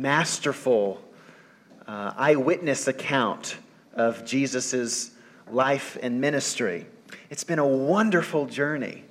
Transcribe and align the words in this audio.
masterful 0.00 1.00
uh, 1.86 2.12
eyewitness 2.16 2.88
account 2.88 3.56
of 3.94 4.24
Jesus' 4.24 5.10
life 5.50 5.96
and 6.02 6.20
ministry. 6.20 6.86
It's 7.30 7.44
been 7.44 7.58
a 7.58 7.66
wonderful 7.66 8.46
journey. 8.46 9.04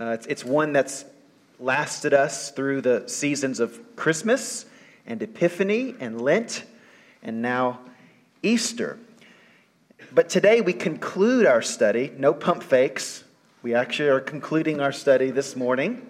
Uh, 0.00 0.10
it's, 0.10 0.26
it's 0.26 0.44
one 0.44 0.72
that's 0.72 1.04
lasted 1.58 2.14
us 2.14 2.50
through 2.50 2.80
the 2.82 3.08
seasons 3.08 3.60
of 3.60 3.96
Christmas 3.96 4.66
and 5.06 5.22
Epiphany 5.22 5.94
and 6.00 6.20
Lent 6.20 6.64
and 7.22 7.42
now 7.42 7.80
Easter. 8.42 8.98
But 10.12 10.28
today 10.28 10.60
we 10.60 10.72
conclude 10.72 11.46
our 11.46 11.62
study, 11.62 12.12
no 12.16 12.34
pump 12.34 12.62
fakes. 12.62 13.24
We 13.62 13.74
actually 13.74 14.10
are 14.10 14.20
concluding 14.20 14.80
our 14.80 14.92
study 14.92 15.30
this 15.30 15.56
morning 15.56 16.06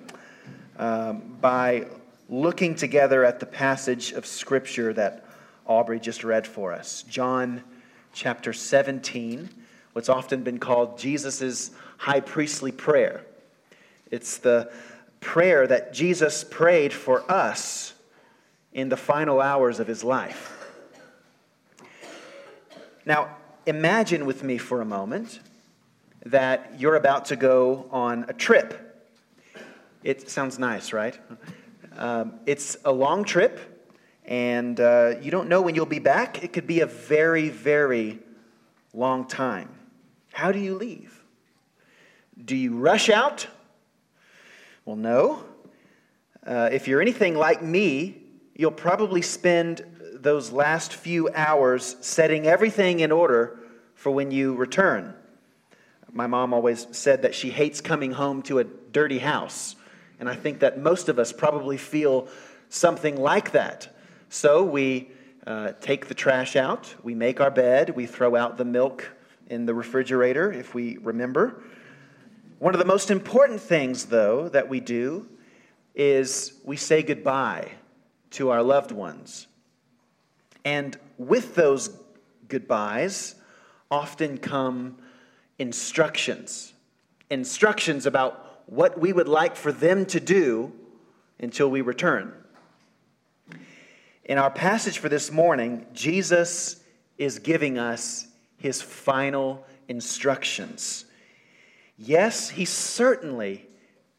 um, 0.78 1.36
by 1.40 1.86
looking 2.34 2.74
together 2.74 3.24
at 3.24 3.38
the 3.38 3.46
passage 3.46 4.10
of 4.10 4.26
Scripture 4.26 4.92
that 4.92 5.24
Aubrey 5.66 6.00
just 6.00 6.24
read 6.24 6.46
for 6.46 6.72
us 6.72 7.04
John 7.08 7.62
chapter 8.12 8.52
17, 8.52 9.48
what's 9.92 10.08
often 10.08 10.42
been 10.42 10.58
called 10.58 10.98
Jesus' 10.98 11.70
high 11.96 12.20
priestly 12.20 12.72
prayer. 12.72 13.24
It's 14.10 14.38
the 14.38 14.72
prayer 15.20 15.66
that 15.66 15.92
Jesus 15.92 16.44
prayed 16.44 16.92
for 16.92 17.30
us 17.30 17.94
in 18.72 18.88
the 18.88 18.96
final 18.96 19.40
hours 19.40 19.78
of 19.78 19.86
his 19.86 20.02
life. 20.02 20.50
Now, 23.06 23.36
imagine 23.64 24.26
with 24.26 24.42
me 24.42 24.58
for 24.58 24.80
a 24.80 24.84
moment 24.84 25.38
that 26.26 26.74
you're 26.78 26.96
about 26.96 27.26
to 27.26 27.36
go 27.36 27.86
on 27.92 28.26
a 28.28 28.32
trip. 28.32 28.80
It 30.02 30.28
sounds 30.28 30.58
nice, 30.58 30.92
right? 30.92 31.16
Um, 31.96 32.40
it's 32.46 32.76
a 32.84 32.92
long 32.92 33.24
trip, 33.24 33.60
and 34.24 34.78
uh, 34.80 35.14
you 35.20 35.30
don't 35.30 35.48
know 35.48 35.62
when 35.62 35.74
you'll 35.74 35.86
be 35.86 36.00
back. 36.00 36.42
It 36.42 36.52
could 36.52 36.66
be 36.66 36.80
a 36.80 36.86
very, 36.86 37.50
very 37.50 38.18
long 38.92 39.26
time. 39.26 39.68
How 40.32 40.50
do 40.50 40.58
you 40.58 40.74
leave? 40.74 41.22
Do 42.42 42.56
you 42.56 42.76
rush 42.76 43.08
out? 43.08 43.46
Well, 44.84 44.96
no. 44.96 45.44
Uh, 46.44 46.68
if 46.72 46.88
you're 46.88 47.00
anything 47.00 47.36
like 47.36 47.62
me, 47.62 48.22
you'll 48.54 48.72
probably 48.72 49.22
spend 49.22 49.84
those 50.14 50.50
last 50.50 50.94
few 50.94 51.28
hours 51.34 51.96
setting 52.00 52.46
everything 52.46 53.00
in 53.00 53.12
order 53.12 53.58
for 53.94 54.10
when 54.10 54.30
you 54.30 54.54
return. 54.54 55.14
My 56.12 56.26
mom 56.26 56.52
always 56.52 56.86
said 56.90 57.22
that 57.22 57.34
she 57.34 57.50
hates 57.50 57.80
coming 57.80 58.12
home 58.12 58.42
to 58.42 58.58
a 58.58 58.64
dirty 58.64 59.18
house. 59.18 59.76
And 60.20 60.28
I 60.28 60.34
think 60.34 60.60
that 60.60 60.78
most 60.78 61.08
of 61.08 61.18
us 61.18 61.32
probably 61.32 61.76
feel 61.76 62.28
something 62.68 63.16
like 63.16 63.52
that. 63.52 63.94
So 64.28 64.64
we 64.64 65.10
uh, 65.46 65.72
take 65.80 66.06
the 66.06 66.14
trash 66.14 66.56
out, 66.56 66.94
we 67.02 67.14
make 67.14 67.40
our 67.40 67.50
bed, 67.50 67.90
we 67.90 68.06
throw 68.06 68.36
out 68.36 68.56
the 68.56 68.64
milk 68.64 69.10
in 69.48 69.66
the 69.66 69.74
refrigerator 69.74 70.52
if 70.52 70.74
we 70.74 70.96
remember. 70.98 71.62
One 72.58 72.74
of 72.74 72.78
the 72.78 72.86
most 72.86 73.10
important 73.10 73.60
things, 73.60 74.06
though, 74.06 74.48
that 74.48 74.68
we 74.68 74.80
do 74.80 75.28
is 75.94 76.54
we 76.64 76.76
say 76.76 77.02
goodbye 77.02 77.72
to 78.30 78.50
our 78.50 78.62
loved 78.62 78.90
ones. 78.90 79.46
And 80.64 80.96
with 81.18 81.54
those 81.54 81.90
goodbyes 82.48 83.34
often 83.90 84.38
come 84.38 84.96
instructions 85.58 86.74
instructions 87.30 88.06
about 88.06 88.43
what 88.66 88.98
we 88.98 89.12
would 89.12 89.28
like 89.28 89.56
for 89.56 89.72
them 89.72 90.06
to 90.06 90.20
do 90.20 90.72
until 91.38 91.70
we 91.70 91.80
return. 91.80 92.32
In 94.24 94.38
our 94.38 94.50
passage 94.50 94.98
for 94.98 95.08
this 95.08 95.30
morning, 95.30 95.86
Jesus 95.92 96.82
is 97.18 97.38
giving 97.38 97.78
us 97.78 98.26
his 98.56 98.80
final 98.80 99.64
instructions. 99.88 101.04
Yes, 101.98 102.48
he's 102.48 102.70
certainly 102.70 103.66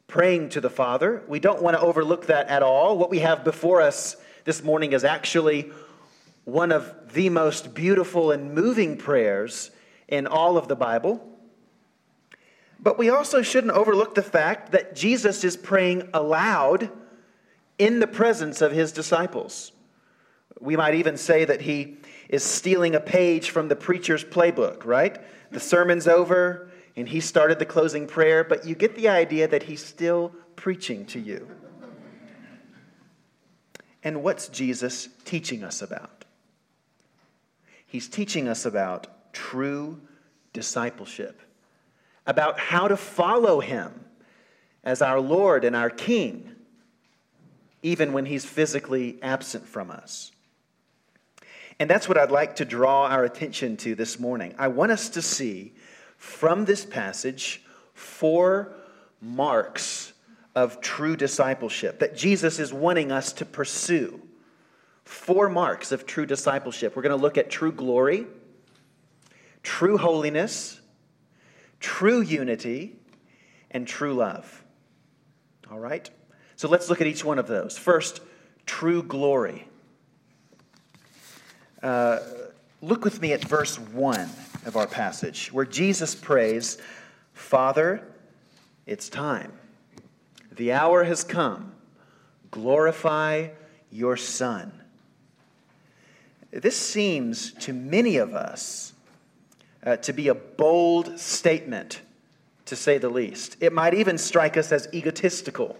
praying 0.07 0.49
to 0.49 0.61
the 0.61 0.69
Father. 0.69 1.23
We 1.27 1.39
don't 1.39 1.61
want 1.61 1.75
to 1.75 1.81
overlook 1.81 2.27
that 2.27 2.47
at 2.47 2.61
all. 2.61 2.97
What 2.97 3.09
we 3.09 3.19
have 3.19 3.43
before 3.43 3.81
us 3.81 4.15
this 4.43 4.63
morning 4.63 4.93
is 4.93 5.03
actually 5.03 5.71
one 6.43 6.71
of 6.71 7.13
the 7.13 7.29
most 7.29 7.73
beautiful 7.73 8.29
and 8.31 8.53
moving 8.53 8.97
prayers 8.97 9.71
in 10.07 10.27
all 10.27 10.57
of 10.57 10.67
the 10.67 10.75
Bible. 10.75 11.34
But 12.79 12.97
we 12.97 13.09
also 13.09 13.41
shouldn't 13.41 13.73
overlook 13.73 14.15
the 14.15 14.23
fact 14.23 14.71
that 14.71 14.95
Jesus 14.95 15.43
is 15.43 15.57
praying 15.57 16.09
aloud 16.13 16.91
in 17.77 17.99
the 17.99 18.07
presence 18.07 18.61
of 18.61 18.71
his 18.71 18.91
disciples. 18.91 19.71
We 20.59 20.75
might 20.75 20.95
even 20.95 21.17
say 21.17 21.45
that 21.45 21.61
he 21.61 21.97
is 22.29 22.43
stealing 22.43 22.95
a 22.95 22.99
page 22.99 23.49
from 23.49 23.67
the 23.67 23.75
preacher's 23.75 24.23
playbook, 24.23 24.85
right? 24.85 25.19
The 25.51 25.59
sermon's 25.59 26.07
over 26.07 26.69
and 26.95 27.09
he 27.09 27.19
started 27.19 27.59
the 27.59 27.65
closing 27.65 28.07
prayer, 28.07 28.43
but 28.43 28.65
you 28.65 28.75
get 28.75 28.95
the 28.95 29.09
idea 29.09 29.47
that 29.47 29.63
he's 29.63 29.83
still 29.83 30.33
preaching 30.55 31.05
to 31.07 31.19
you. 31.19 31.47
And 34.03 34.23
what's 34.23 34.47
Jesus 34.47 35.09
teaching 35.25 35.63
us 35.63 35.81
about? 35.81 36.25
He's 37.85 38.07
teaching 38.07 38.47
us 38.47 38.65
about 38.65 39.33
true 39.33 39.99
discipleship, 40.53 41.41
about 42.25 42.59
how 42.59 42.87
to 42.87 42.97
follow 42.97 43.59
him 43.59 44.05
as 44.83 45.01
our 45.01 45.19
Lord 45.19 45.63
and 45.63 45.75
our 45.75 45.89
King, 45.89 46.51
even 47.83 48.13
when 48.13 48.25
he's 48.25 48.45
physically 48.45 49.17
absent 49.21 49.65
from 49.65 49.91
us. 49.91 50.31
And 51.79 51.89
that's 51.89 52.07
what 52.07 52.17
I'd 52.17 52.31
like 52.31 52.57
to 52.57 52.65
draw 52.65 53.07
our 53.07 53.23
attention 53.25 53.77
to 53.77 53.95
this 53.95 54.19
morning. 54.19 54.55
I 54.57 54.69
want 54.69 54.91
us 54.91 55.09
to 55.09 55.21
see 55.21 55.73
from 56.17 56.65
this 56.65 56.85
passage 56.85 57.61
four 57.93 58.73
marks 59.21 60.13
of 60.55 60.79
true 60.79 61.17
discipleship 61.17 61.99
that 61.99 62.15
Jesus 62.15 62.59
is 62.59 62.71
wanting 62.71 63.11
us 63.11 63.33
to 63.33 63.45
pursue 63.45 64.21
four 65.03 65.49
marks 65.49 65.91
of 65.91 66.05
true 66.05 66.25
discipleship. 66.25 66.95
We're 66.95 67.01
going 67.03 67.17
to 67.17 67.21
look 67.21 67.37
at 67.37 67.49
true 67.49 67.71
glory, 67.71 68.25
true 69.61 69.97
holiness, 69.97 70.79
true 71.85 72.19
unity, 72.19 72.95
and 73.69 73.87
true 73.87 74.15
love. 74.15 74.63
All 75.69 75.77
right? 75.77 76.09
So 76.55 76.67
let's 76.67 76.89
look 76.89 76.99
at 76.99 77.05
each 77.05 77.23
one 77.23 77.37
of 77.37 77.45
those. 77.45 77.77
First, 77.77 78.21
true 78.65 79.03
glory. 79.03 79.67
Uh, 81.83 82.19
look 82.81 83.03
with 83.03 83.21
me 83.21 83.33
at 83.33 83.43
verse 83.43 83.77
1 83.77 84.19
of 84.65 84.75
our 84.75 84.87
passage, 84.87 85.53
where 85.53 85.65
Jesus 85.65 86.15
prays, 86.15 86.79
Father, 87.33 88.01
it's 88.87 89.07
time. 89.07 89.53
The 90.55 90.71
hour 90.71 91.03
has 91.03 91.23
come. 91.23 91.73
Glorify 92.49 93.49
your 93.91 94.17
Son 94.17 94.71
this 96.61 96.77
seems 96.77 97.51
to 97.51 97.73
many 97.73 98.15
of 98.15 98.33
us 98.33 98.93
uh, 99.85 99.97
to 99.97 100.13
be 100.13 100.27
a 100.29 100.35
bold 100.35 101.19
statement, 101.19 102.01
to 102.65 102.75
say 102.75 102.97
the 102.97 103.09
least. 103.09 103.57
It 103.59 103.71
might 103.71 103.93
even 103.93 104.17
strike 104.17 104.57
us 104.57 104.71
as 104.71 104.87
egotistical. 104.93 105.77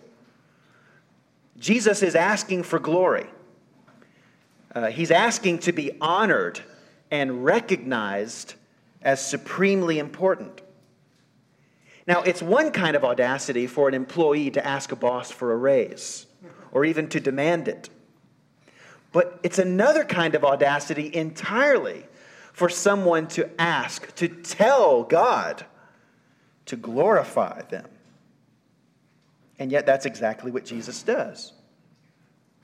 Jesus 1.58 2.04
is 2.04 2.16
asking 2.16 2.64
for 2.64 2.80
glory. 2.80 3.28
Uh, 4.74 4.88
he's 4.88 5.12
asking 5.12 5.60
to 5.60 5.72
be 5.72 5.92
honored 6.02 6.60
and 7.10 7.46
recognized 7.46 8.56
as 9.02 9.26
supremely 9.26 10.00
important. 10.00 10.62
Now, 12.08 12.22
it's 12.22 12.42
one 12.42 12.72
kind 12.72 12.96
of 12.96 13.04
audacity 13.04 13.68
for 13.68 13.88
an 13.88 13.94
employee 13.94 14.52
to 14.52 14.66
ask 14.66 14.92
a 14.92 14.96
boss 14.96 15.32
for 15.32 15.54
a 15.54 15.58
raise 15.58 16.28
or 16.72 16.86
even 16.86 17.08
to 17.10 17.20
demand 17.20 17.68
it. 17.68 17.90
But 19.12 19.40
it's 19.44 19.58
another 19.58 20.04
kind 20.04 20.36
of 20.36 20.44
audacity 20.44 21.10
entirely 21.16 22.06
for 22.56 22.70
someone 22.70 23.28
to 23.28 23.50
ask, 23.60 24.16
to 24.16 24.30
tell 24.30 25.04
God 25.04 25.66
to 26.66 26.78
glorify 26.78 27.62
them. 27.64 27.86
And 29.60 29.74
yet, 29.74 29.86
that's 29.86 30.06
exactly 30.06 30.52
what 30.52 30.64
Jesus 30.64 31.04
does 31.04 31.52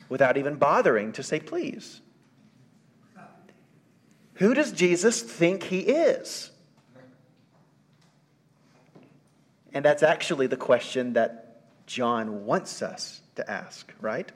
without 0.08 0.38
even 0.38 0.56
bothering 0.56 1.12
to 1.12 1.24
say, 1.24 1.42
please. 1.42 2.00
Who 4.36 4.54
does 4.54 4.72
Jesus 4.72 5.22
think 5.22 5.64
he 5.64 5.80
is? 5.80 6.52
And 9.74 9.84
that's 9.84 10.04
actually 10.04 10.48
the 10.48 10.56
question 10.56 11.14
that 11.14 11.64
John 11.86 12.46
wants 12.46 12.82
us 12.82 13.20
to 13.36 13.52
ask, 13.52 13.94
right? 14.00 14.32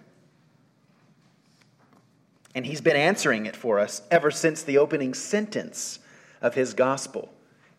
And 2.55 2.65
he's 2.65 2.81
been 2.81 2.95
answering 2.95 3.45
it 3.45 3.55
for 3.55 3.79
us 3.79 4.01
ever 4.09 4.31
since 4.31 4.63
the 4.63 4.77
opening 4.77 5.13
sentence 5.13 5.99
of 6.41 6.55
his 6.55 6.73
gospel. 6.73 7.33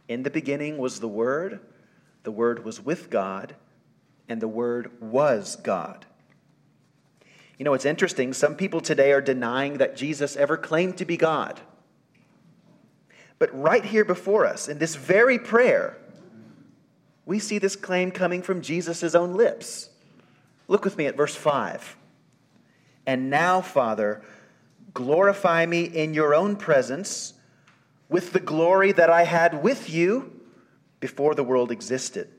In 0.07 0.23
the 0.23 0.31
beginning 0.31 0.77
was 0.77 1.01
the 1.01 1.09
Word, 1.09 1.61
the 2.23 2.31
Word 2.31 2.65
was 2.65 2.81
with 2.81 3.09
God, 3.11 3.57
and 4.29 4.41
the 4.41 4.49
Word 4.49 4.93
was 5.01 5.57
God. 5.57 6.05
You 7.59 7.65
know, 7.65 7.73
it's 7.73 7.87
interesting. 7.87 8.35
Some 8.35 8.55
people 8.55 8.83
today 8.83 9.13
are 9.13 9.23
denying 9.23 9.79
that 9.79 9.97
Jesus 9.97 10.37
ever 10.37 10.59
claimed 10.59 10.99
to 10.99 11.07
be 11.07 11.17
God. 11.17 11.59
But 13.39 13.59
right 13.59 13.85
here 13.85 14.05
before 14.05 14.45
us, 14.45 14.69
in 14.69 14.79
this 14.79 14.95
very 14.95 15.39
prayer, 15.39 15.97
we 17.25 17.39
see 17.39 17.59
this 17.59 17.77
claim 17.77 18.11
coming 18.11 18.43
from 18.43 18.61
Jesus' 18.61 19.15
own 19.15 19.35
lips. 19.35 19.89
Look 20.69 20.85
with 20.85 20.99
me 20.99 21.07
at 21.07 21.17
verse 21.17 21.35
5. 21.35 21.97
And 23.07 23.31
now, 23.31 23.61
Father, 23.61 24.23
glorify 24.97 25.67
me 25.67 25.85
in 25.85 26.15
your 26.15 26.35
own 26.35 26.57
presence 26.57 27.35
with 28.09 28.33
the 28.33 28.41
glory 28.41 28.93
that 28.93 29.11
I 29.11 29.25
had 29.25 29.63
with 29.63 29.91
you 29.91 30.41
before 31.01 31.35
the 31.35 31.45
world 31.45 31.71
existed. 31.71 32.31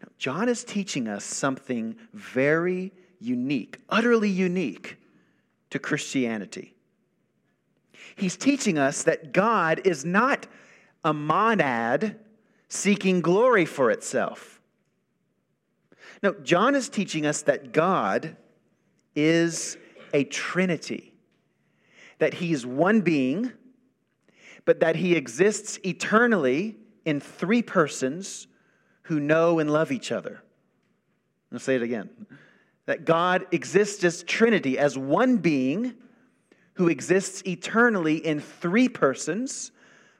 Now, 0.00 0.08
John 0.16 0.48
is 0.48 0.64
teaching 0.64 1.08
us 1.08 1.24
something 1.24 1.96
very 2.14 2.90
unique, 3.20 3.80
utterly 3.90 4.30
unique 4.30 4.96
to 5.68 5.78
Christianity. 5.78 6.74
He's 8.16 8.38
teaching 8.38 8.78
us 8.78 9.02
that 9.02 9.32
God 9.32 9.82
is 9.84 10.06
not 10.06 10.46
a 11.04 11.12
monad 11.12 12.18
seeking 12.68 13.20
glory 13.20 13.66
for 13.66 13.90
itself. 13.90 14.58
No, 16.22 16.32
John 16.42 16.74
is 16.74 16.88
teaching 16.88 17.26
us 17.26 17.42
that 17.42 17.72
God 17.72 18.36
is 19.14 19.76
a 20.12 20.24
trinity, 20.24 21.14
that 22.18 22.34
he 22.34 22.52
is 22.52 22.64
one 22.66 23.00
being, 23.00 23.52
but 24.64 24.80
that 24.80 24.96
he 24.96 25.14
exists 25.14 25.78
eternally 25.84 26.76
in 27.04 27.20
three 27.20 27.62
persons 27.62 28.46
who 29.02 29.18
know 29.18 29.58
and 29.58 29.70
love 29.70 29.90
each 29.90 30.12
other. 30.12 30.42
I'll 31.52 31.58
say 31.58 31.76
it 31.76 31.82
again. 31.82 32.08
That 32.86 33.04
God 33.04 33.46
exists 33.52 34.02
as 34.04 34.22
Trinity, 34.22 34.78
as 34.78 34.96
one 34.96 35.36
being 35.36 35.94
who 36.74 36.88
exists 36.88 37.42
eternally 37.46 38.16
in 38.16 38.40
three 38.40 38.88
persons 38.88 39.72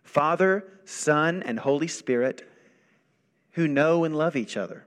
Father, 0.05 0.65
Son, 0.85 1.43
and 1.45 1.59
Holy 1.61 1.87
Spirit, 1.87 2.49
who 3.53 3.69
know 3.69 4.05
and 4.05 4.17
love 4.17 4.35
each 4.35 4.57
other. 4.57 4.85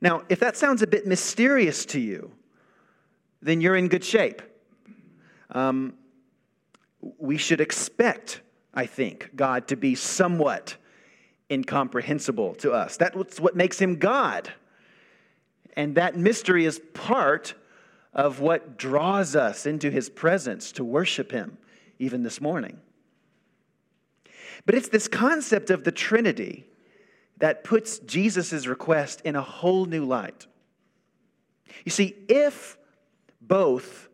Now, 0.00 0.22
if 0.28 0.40
that 0.40 0.56
sounds 0.56 0.80
a 0.80 0.86
bit 0.86 1.06
mysterious 1.06 1.84
to 1.86 2.00
you, 2.00 2.32
then 3.40 3.60
you're 3.60 3.76
in 3.76 3.88
good 3.88 4.04
shape. 4.04 4.42
Um, 5.50 5.94
we 7.18 7.36
should 7.36 7.60
expect, 7.60 8.40
I 8.74 8.86
think, 8.86 9.30
God 9.36 9.68
to 9.68 9.76
be 9.76 9.94
somewhat 9.94 10.76
incomprehensible 11.50 12.54
to 12.56 12.72
us. 12.72 12.96
That's 12.96 13.40
what 13.40 13.56
makes 13.56 13.78
him 13.78 13.96
God. 13.96 14.52
And 15.74 15.94
that 15.94 16.16
mystery 16.16 16.64
is 16.64 16.80
part 16.92 17.54
of 18.12 18.40
what 18.40 18.76
draws 18.76 19.36
us 19.36 19.64
into 19.66 19.90
his 19.90 20.10
presence 20.10 20.72
to 20.72 20.84
worship 20.84 21.30
him, 21.30 21.58
even 21.98 22.22
this 22.22 22.40
morning. 22.40 22.80
But 24.66 24.74
it's 24.74 24.88
this 24.88 25.08
concept 25.08 25.70
of 25.70 25.84
the 25.84 25.92
Trinity 25.92 26.66
that 27.38 27.62
puts 27.62 28.00
Jesus' 28.00 28.66
request 28.66 29.20
in 29.24 29.36
a 29.36 29.42
whole 29.42 29.84
new 29.84 30.04
light. 30.04 30.46
You 31.84 31.90
see, 31.90 32.16
if 32.28 32.77
both 33.48 34.08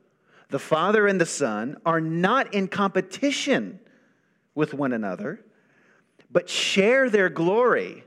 the 0.49 0.59
Father 0.59 1.07
and 1.07 1.21
the 1.21 1.27
Son 1.27 1.77
are 1.85 2.01
not 2.01 2.55
in 2.55 2.69
competition 2.69 3.81
with 4.55 4.73
one 4.73 4.93
another, 4.93 5.45
but 6.31 6.49
share 6.49 7.11
their 7.11 7.29
glory 7.29 8.05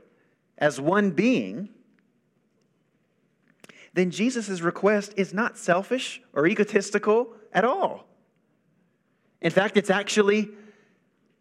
as 0.56 0.80
one 0.80 1.10
being, 1.10 1.68
then 3.94 4.10
Jesus' 4.10 4.60
request 4.60 5.12
is 5.16 5.34
not 5.34 5.58
selfish 5.58 6.20
or 6.32 6.46
egotistical 6.46 7.32
at 7.52 7.64
all. 7.64 8.06
In 9.40 9.50
fact, 9.50 9.76
it's 9.76 9.90
actually 9.90 10.48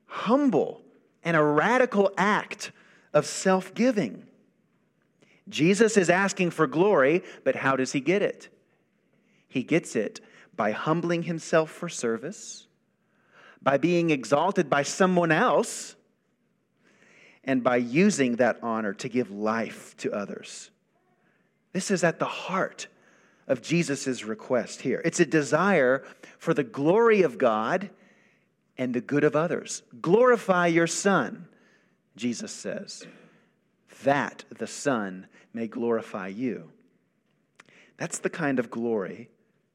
humble 0.06 0.82
and 1.24 1.36
a 1.36 1.44
radical 1.44 2.12
act 2.18 2.72
of 3.14 3.26
self 3.26 3.74
giving. 3.74 4.26
Jesus 5.50 5.98
is 5.98 6.10
asking 6.10 6.52
for 6.52 6.68
glory, 6.68 7.24
but 7.44 7.56
how 7.56 7.76
does 7.76 7.92
he 7.94 8.00
get 8.00 8.22
it? 8.22 8.50
He 9.48 9.64
gets 9.64 9.96
it 9.96 10.20
by 10.56 10.72
humbling 10.72 11.24
himself 11.24 11.72
for 11.72 11.90
service, 11.90 12.68
by 13.62 13.78
being 13.78 14.10
exalted 14.10 14.70
by 14.70 14.84
someone 14.84 15.32
else, 15.32 15.96
and 17.44 17.64
by 17.64 17.78
using 17.78 18.36
that 18.36 18.60
honor 18.62 18.94
to 18.94 19.08
give 19.08 19.32
life 19.32 19.96
to 19.98 20.12
others. 20.12 20.70
This 21.72 21.92
is 21.92 22.04
at 22.04 22.20
the 22.20 22.26
heart 22.26 22.88
of 23.48 23.62
Jesus' 23.62 24.26
request 24.26 24.82
here. 24.82 25.02
It's 25.06 25.22
a 25.22 25.26
desire 25.26 26.04
for 26.38 26.54
the 26.54 26.64
glory 26.64 27.22
of 27.22 27.38
God 27.38 27.90
and 28.78 28.94
the 28.94 29.02
good 29.02 29.24
of 29.24 29.36
others. 29.36 29.84
Glorify 30.02 30.68
your 30.68 30.88
Son, 30.88 31.48
Jesus 32.18 32.52
says, 32.52 33.08
that 34.04 34.44
the 34.58 34.68
Son 34.68 35.28
may 35.54 35.68
glorify 35.68 36.28
you. 36.28 36.72
That's 37.96 38.20
the 38.20 38.30
kind 38.30 38.60
of 38.60 38.70
glory 38.70 39.30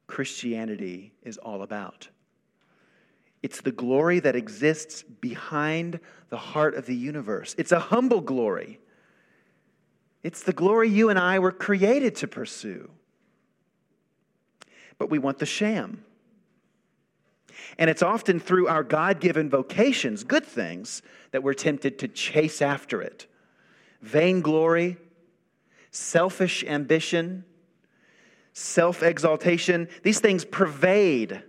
Christianity 0.07 1.13
is 1.23 1.37
all 1.37 1.61
about. 1.61 2.09
It's 3.41 3.61
the 3.61 3.71
glory 3.71 4.19
that 4.21 4.35
exists 4.35 5.03
behind 5.03 5.99
the 6.29 6.37
heart 6.37 6.75
of 6.75 6.85
the 6.85 6.95
universe. 6.95 7.53
It's 7.57 7.73
a 7.73 7.79
humble 7.79 8.21
glory. 8.21 8.79
It's 10.23 10.43
the 10.43 10.53
glory 10.53 10.89
you 10.89 11.09
and 11.09 11.19
I 11.19 11.39
were 11.39 11.51
created 11.51 12.15
to 12.17 12.27
pursue. 12.27 12.89
But 14.97 15.09
we 15.09 15.19
want 15.19 15.39
the 15.39 15.45
sham. 15.45 16.05
And 17.77 17.89
it's 17.89 18.01
often 18.01 18.39
through 18.39 18.67
our 18.67 18.83
God 18.83 19.19
given 19.19 19.49
vocations, 19.49 20.23
good 20.23 20.45
things, 20.45 21.01
that 21.31 21.43
we're 21.43 21.53
tempted 21.53 21.99
to 21.99 22.07
chase 22.07 22.61
after 22.61 23.01
it. 23.01 23.27
Vainglory, 24.01 24.97
selfish 25.91 26.63
ambition, 26.63 27.43
self 28.53 29.03
exaltation, 29.03 29.89
these 30.03 30.19
things 30.19 30.45
pervade 30.45 31.43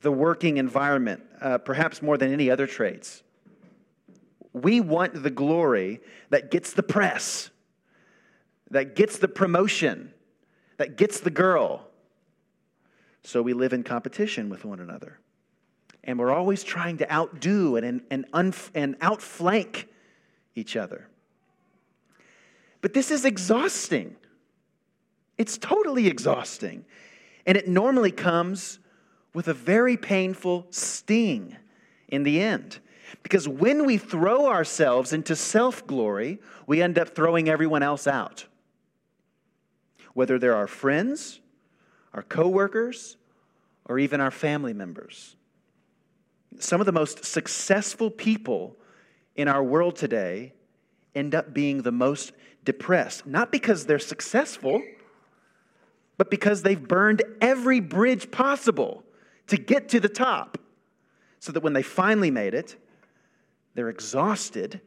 the 0.00 0.12
working 0.12 0.56
environment, 0.56 1.22
uh, 1.40 1.58
perhaps 1.58 2.00
more 2.00 2.16
than 2.16 2.32
any 2.32 2.50
other 2.50 2.66
traits. 2.66 3.22
We 4.52 4.80
want 4.80 5.22
the 5.22 5.30
glory 5.30 6.00
that 6.30 6.50
gets 6.50 6.72
the 6.72 6.82
press, 6.82 7.50
that 8.70 8.96
gets 8.96 9.18
the 9.18 9.28
promotion, 9.28 10.12
that 10.78 10.96
gets 10.96 11.20
the 11.20 11.30
girl. 11.30 11.86
So 13.22 13.42
we 13.42 13.52
live 13.52 13.72
in 13.72 13.82
competition 13.82 14.48
with 14.48 14.64
one 14.64 14.80
another. 14.80 15.18
And 16.04 16.18
we're 16.18 16.32
always 16.32 16.62
trying 16.62 16.98
to 16.98 17.12
outdo 17.12 17.76
and, 17.76 18.02
and, 18.10 18.30
unf- 18.32 18.70
and 18.74 18.96
outflank 19.00 19.88
each 20.54 20.76
other. 20.76 21.08
But 22.80 22.94
this 22.94 23.10
is 23.10 23.24
exhausting. 23.24 24.14
It's 25.38 25.58
totally 25.58 26.06
exhausting. 26.06 26.84
And 27.46 27.56
it 27.56 27.68
normally 27.68 28.10
comes 28.10 28.78
with 29.34 29.48
a 29.48 29.54
very 29.54 29.96
painful 29.96 30.66
sting 30.70 31.56
in 32.08 32.22
the 32.22 32.40
end. 32.40 32.78
Because 33.22 33.48
when 33.48 33.84
we 33.84 33.98
throw 33.98 34.46
ourselves 34.46 35.12
into 35.12 35.36
self 35.36 35.86
glory, 35.86 36.40
we 36.66 36.82
end 36.82 36.98
up 36.98 37.14
throwing 37.14 37.48
everyone 37.48 37.82
else 37.82 38.06
out. 38.06 38.46
Whether 40.14 40.38
they're 40.38 40.56
our 40.56 40.66
friends, 40.66 41.40
our 42.14 42.22
coworkers, 42.22 43.16
or 43.84 43.98
even 43.98 44.20
our 44.20 44.30
family 44.30 44.72
members. 44.72 45.36
Some 46.58 46.80
of 46.80 46.86
the 46.86 46.92
most 46.92 47.24
successful 47.24 48.10
people 48.10 48.76
in 49.36 49.46
our 49.48 49.62
world 49.62 49.96
today 49.96 50.54
end 51.14 51.34
up 51.34 51.52
being 51.52 51.82
the 51.82 51.92
most 51.92 52.32
depressed, 52.64 53.26
not 53.26 53.52
because 53.52 53.86
they're 53.86 53.98
successful, 53.98 54.82
but 56.18 56.30
because 56.30 56.62
they've 56.62 56.88
burned 56.88 57.22
every 57.40 57.80
bridge 57.80 58.30
possible 58.30 59.04
to 59.48 59.56
get 59.56 59.88
to 59.90 60.00
the 60.00 60.08
top, 60.08 60.58
so 61.38 61.52
that 61.52 61.62
when 61.62 61.72
they 61.72 61.82
finally 61.82 62.30
made 62.30 62.54
it, 62.54 62.76
they're 63.74 63.88
exhausted 63.88 64.80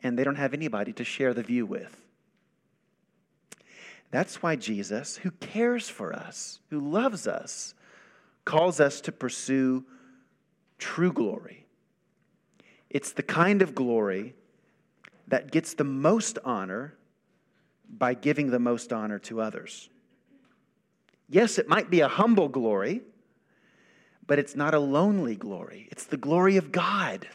and 0.00 0.18
they 0.18 0.24
don't 0.24 0.36
have 0.36 0.54
anybody 0.54 0.92
to 0.94 1.04
share 1.04 1.34
the 1.34 1.42
view 1.42 1.66
with. 1.66 1.96
That's 4.10 4.42
why 4.42 4.56
Jesus, 4.56 5.16
who 5.16 5.30
cares 5.30 5.88
for 5.88 6.12
us, 6.12 6.60
who 6.70 6.80
loves 6.80 7.26
us, 7.26 7.74
calls 8.44 8.80
us 8.80 9.00
to 9.02 9.12
pursue 9.12 9.84
true 10.78 11.12
glory. 11.12 11.66
It's 12.90 13.12
the 13.12 13.22
kind 13.22 13.62
of 13.62 13.74
glory 13.74 14.34
that 15.28 15.50
gets 15.50 15.74
the 15.74 15.84
most 15.84 16.38
honor 16.44 16.94
by 17.88 18.14
giving 18.14 18.50
the 18.50 18.58
most 18.58 18.92
honor 18.92 19.18
to 19.20 19.40
others. 19.40 19.88
Yes, 21.32 21.56
it 21.58 21.66
might 21.66 21.88
be 21.88 22.00
a 22.00 22.08
humble 22.08 22.50
glory, 22.50 23.00
but 24.26 24.38
it's 24.38 24.54
not 24.54 24.74
a 24.74 24.78
lonely 24.78 25.34
glory. 25.34 25.88
It's 25.90 26.04
the 26.04 26.18
glory 26.18 26.58
of 26.58 26.70
God. 26.70 27.26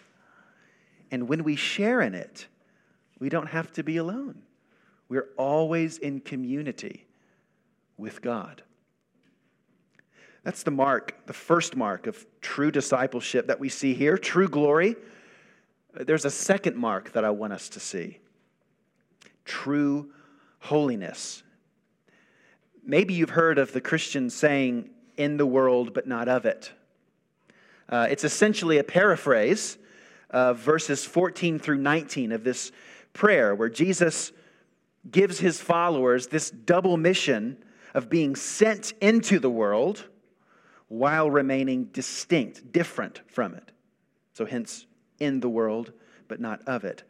And 1.10 1.27
when 1.27 1.44
we 1.44 1.56
share 1.56 2.00
in 2.01 2.13
it, 2.13 2.46
we 3.18 3.27
don't 3.27 3.48
have 3.48 3.72
to 3.74 3.84
be 3.84 3.98
alone. 3.98 4.44
We're 5.10 5.30
always 5.36 5.98
in 5.98 6.20
community 6.20 7.08
with 7.98 8.22
God. 8.22 8.62
That's 10.44 10.62
the 10.62 10.70
mark, 10.70 11.25
the 11.25 11.34
first 11.34 11.75
mark 11.75 12.06
of 12.06 12.24
true 12.39 12.70
discipleship 12.70 13.48
that 13.48 13.60
we 13.60 13.68
see 13.68 13.96
here, 13.96 14.16
true 14.16 14.48
glory. 14.48 14.96
There's 15.92 16.25
a 16.25 16.30
second 16.30 16.75
mark 16.75 17.13
that 17.13 17.25
I 17.25 17.32
want 17.32 17.51
us 17.51 17.68
to 17.70 17.80
see 17.80 18.20
true 19.44 20.12
holiness. 20.60 21.42
Maybe 22.89 23.13
you've 23.13 23.32
heard 23.32 23.60
of 23.60 23.74
the 23.74 23.82
Christian 23.82 24.29
saying, 24.29 24.89
in 25.17 25.36
the 25.36 25.46
world, 25.46 25.94
but 25.94 26.08
not 26.08 26.29
of 26.29 26.46
it. 26.46 26.72
Uh, 27.89 28.08
it's 28.10 28.24
essentially 28.24 28.77
a 28.77 28.84
paraphrase 28.84 29.77
of 30.29 30.60
verses 30.60 31.03
14 31.03 31.60
through 31.60 31.79
19 31.79 32.32
of 32.32 32.46
this 32.46 32.72
prayer, 33.12 33.53
where 33.53 33.67
Jesus 33.67 34.32
gives 35.12 35.39
his 35.39 35.60
followers 35.60 36.27
this 36.27 36.50
double 36.50 36.96
mission 36.96 37.58
of 37.94 38.10
being 38.10 38.36
sent 38.36 38.94
into 39.01 39.39
the 39.39 39.50
world 39.50 40.06
while 40.88 41.29
remaining 41.29 41.86
distinct, 41.86 42.72
different 42.72 43.22
from 43.27 43.53
it. 43.53 43.72
So, 44.34 44.46
hence, 44.46 44.86
in 45.20 45.41
the 45.41 45.50
world, 45.50 45.91
but 46.29 46.39
not 46.39 46.62
of 46.67 46.86
it. 46.86 47.03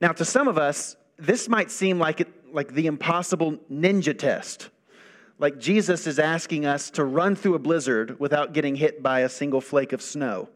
Now, 0.00 0.12
to 0.12 0.24
some 0.24 0.48
of 0.48 0.58
us, 0.58 0.96
this 1.16 1.48
might 1.48 1.70
seem 1.70 2.00
like, 2.00 2.20
it, 2.20 2.28
like 2.52 2.74
the 2.74 2.86
impossible 2.86 3.58
ninja 3.70 4.16
test. 4.16 4.70
Like 5.38 5.58
Jesus 5.58 6.06
is 6.06 6.18
asking 6.18 6.66
us 6.66 6.90
to 6.90 7.04
run 7.04 7.34
through 7.34 7.54
a 7.54 7.58
blizzard 7.58 8.20
without 8.20 8.52
getting 8.52 8.76
hit 8.76 9.02
by 9.02 9.20
a 9.20 9.28
single 9.28 9.60
flake 9.60 9.92
of 9.92 10.00
snow. 10.02 10.48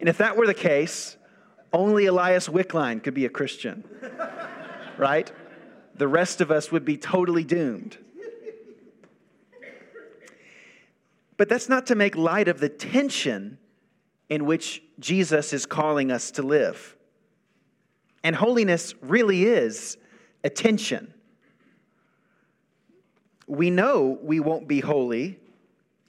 And 0.00 0.08
if 0.08 0.18
that 0.18 0.36
were 0.36 0.46
the 0.46 0.54
case, 0.54 1.16
only 1.72 2.06
Elias 2.06 2.48
Wickline 2.48 3.02
could 3.02 3.14
be 3.14 3.24
a 3.24 3.30
Christian, 3.30 3.84
right? 4.98 5.30
The 5.94 6.08
rest 6.08 6.40
of 6.40 6.50
us 6.50 6.70
would 6.70 6.84
be 6.84 6.96
totally 6.96 7.44
doomed. 7.44 7.96
But 11.36 11.48
that's 11.48 11.68
not 11.68 11.86
to 11.86 11.94
make 11.94 12.14
light 12.14 12.48
of 12.48 12.60
the 12.60 12.68
tension 12.68 13.58
in 14.28 14.44
which 14.44 14.82
Jesus 14.98 15.52
is 15.52 15.66
calling 15.66 16.10
us 16.10 16.30
to 16.32 16.42
live. 16.42 16.96
And 18.22 18.36
holiness 18.36 18.94
really 19.00 19.44
is 19.44 19.96
a 20.44 20.50
tension. 20.50 21.12
We 23.46 23.70
know 23.70 24.18
we 24.22 24.40
won't 24.40 24.68
be 24.68 24.80
holy 24.80 25.38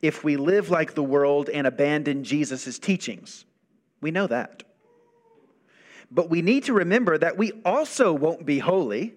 if 0.02 0.24
we 0.24 0.38
live 0.38 0.70
like 0.70 0.94
the 0.94 1.04
world 1.04 1.50
and 1.50 1.66
abandon 1.66 2.24
Jesus' 2.24 2.78
teachings. 2.78 3.46
We 4.02 4.12
know 4.12 4.28
that. 4.28 4.64
But 6.12 6.30
we 6.30 6.42
need 6.42 6.66
to 6.66 6.74
remember 6.74 7.18
that 7.18 7.38
we 7.38 7.54
also 7.66 8.14
won't 8.14 8.46
be 8.46 8.60
holy 8.60 9.14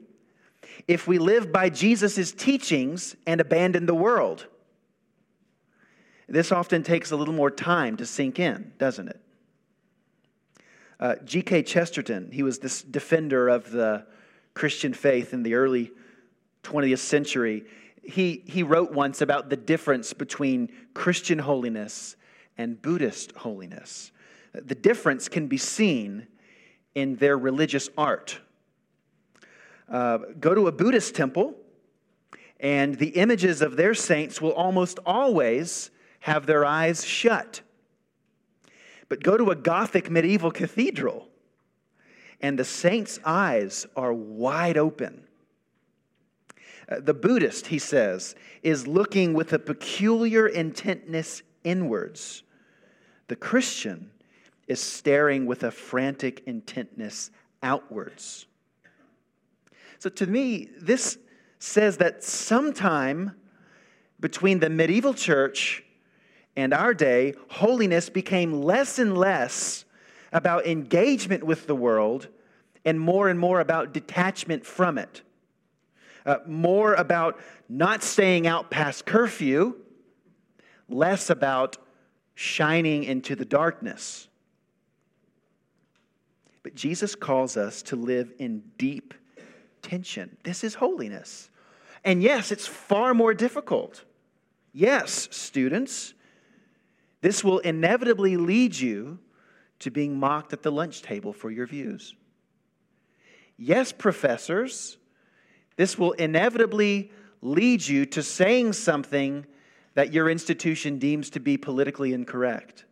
if 0.88 1.06
we 1.06 1.18
live 1.18 1.52
by 1.52 1.68
Jesus' 1.68 2.32
teachings 2.32 3.16
and 3.26 3.40
abandon 3.40 3.86
the 3.86 3.94
world. 3.94 4.46
This 6.28 6.50
often 6.50 6.82
takes 6.82 7.10
a 7.10 7.16
little 7.16 7.34
more 7.34 7.50
time 7.50 7.96
to 7.98 8.06
sink 8.06 8.38
in, 8.38 8.72
doesn't 8.78 9.08
it? 9.08 9.20
Uh, 10.98 11.14
G.K. 11.24 11.62
Chesterton, 11.62 12.30
he 12.32 12.42
was 12.42 12.58
this 12.58 12.82
defender 12.82 13.48
of 13.48 13.70
the 13.70 14.06
Christian 14.56 14.94
faith 14.94 15.34
in 15.34 15.42
the 15.42 15.54
early 15.54 15.92
20th 16.64 16.98
century. 16.98 17.64
He, 18.02 18.42
he 18.46 18.62
wrote 18.62 18.90
once 18.90 19.20
about 19.20 19.50
the 19.50 19.56
difference 19.56 20.14
between 20.14 20.72
Christian 20.94 21.38
holiness 21.38 22.16
and 22.56 22.80
Buddhist 22.80 23.32
holiness. 23.32 24.12
The 24.54 24.74
difference 24.74 25.28
can 25.28 25.46
be 25.46 25.58
seen 25.58 26.26
in 26.94 27.16
their 27.16 27.36
religious 27.36 27.90
art. 27.98 28.40
Uh, 29.90 30.18
go 30.40 30.54
to 30.54 30.68
a 30.68 30.72
Buddhist 30.72 31.14
temple, 31.14 31.54
and 32.58 32.94
the 32.94 33.08
images 33.08 33.60
of 33.60 33.76
their 33.76 33.92
saints 33.92 34.40
will 34.40 34.52
almost 34.52 34.98
always 35.04 35.90
have 36.20 36.46
their 36.46 36.64
eyes 36.64 37.04
shut. 37.04 37.60
But 39.10 39.22
go 39.22 39.36
to 39.36 39.50
a 39.50 39.54
Gothic 39.54 40.10
medieval 40.10 40.50
cathedral, 40.50 41.25
and 42.40 42.58
the 42.58 42.64
saint's 42.64 43.18
eyes 43.24 43.86
are 43.96 44.12
wide 44.12 44.76
open. 44.76 45.24
Uh, 46.88 47.00
the 47.00 47.14
Buddhist, 47.14 47.68
he 47.68 47.78
says, 47.78 48.34
is 48.62 48.86
looking 48.86 49.34
with 49.34 49.52
a 49.52 49.58
peculiar 49.58 50.46
intentness 50.46 51.42
inwards. 51.64 52.42
The 53.28 53.36
Christian 53.36 54.10
is 54.68 54.80
staring 54.80 55.46
with 55.46 55.64
a 55.64 55.70
frantic 55.70 56.42
intentness 56.46 57.30
outwards. 57.62 58.46
So 59.98 60.10
to 60.10 60.26
me, 60.26 60.68
this 60.80 61.18
says 61.58 61.96
that 61.96 62.22
sometime 62.22 63.32
between 64.20 64.60
the 64.60 64.70
medieval 64.70 65.14
church 65.14 65.82
and 66.56 66.72
our 66.72 66.94
day, 66.94 67.34
holiness 67.48 68.08
became 68.08 68.62
less 68.62 68.98
and 68.98 69.16
less 69.16 69.85
about 70.32 70.66
engagement 70.66 71.44
with 71.44 71.66
the 71.66 71.74
world 71.74 72.28
and 72.84 73.00
more 73.00 73.28
and 73.28 73.38
more 73.38 73.60
about 73.60 73.92
detachment 73.92 74.64
from 74.64 74.98
it. 74.98 75.22
Uh, 76.24 76.38
more 76.46 76.94
about 76.94 77.38
not 77.68 78.02
staying 78.02 78.46
out 78.46 78.70
past 78.70 79.06
curfew, 79.06 79.74
less 80.88 81.30
about 81.30 81.76
shining 82.34 83.04
into 83.04 83.36
the 83.36 83.44
darkness. 83.44 84.28
But 86.62 86.74
Jesus 86.74 87.14
calls 87.14 87.56
us 87.56 87.82
to 87.82 87.96
live 87.96 88.32
in 88.38 88.62
deep 88.76 89.14
tension. 89.82 90.36
This 90.42 90.64
is 90.64 90.74
holiness. 90.74 91.48
And 92.04 92.22
yes, 92.22 92.50
it's 92.50 92.66
far 92.66 93.14
more 93.14 93.34
difficult. 93.34 94.04
Yes, 94.72 95.28
students, 95.30 96.12
this 97.20 97.42
will 97.42 97.60
inevitably 97.60 98.36
lead 98.36 98.76
you 98.76 99.18
to 99.80 99.90
being 99.90 100.18
mocked 100.18 100.52
at 100.52 100.62
the 100.62 100.72
lunch 100.72 101.02
table 101.02 101.32
for 101.32 101.50
your 101.50 101.66
views. 101.66 102.14
Yes, 103.56 103.92
professors, 103.92 104.98
this 105.76 105.98
will 105.98 106.12
inevitably 106.12 107.10
lead 107.42 107.86
you 107.86 108.06
to 108.06 108.22
saying 108.22 108.72
something 108.72 109.46
that 109.94 110.12
your 110.12 110.28
institution 110.28 110.98
deems 110.98 111.30
to 111.30 111.40
be 111.40 111.56
politically 111.56 112.12
incorrect. 112.12 112.84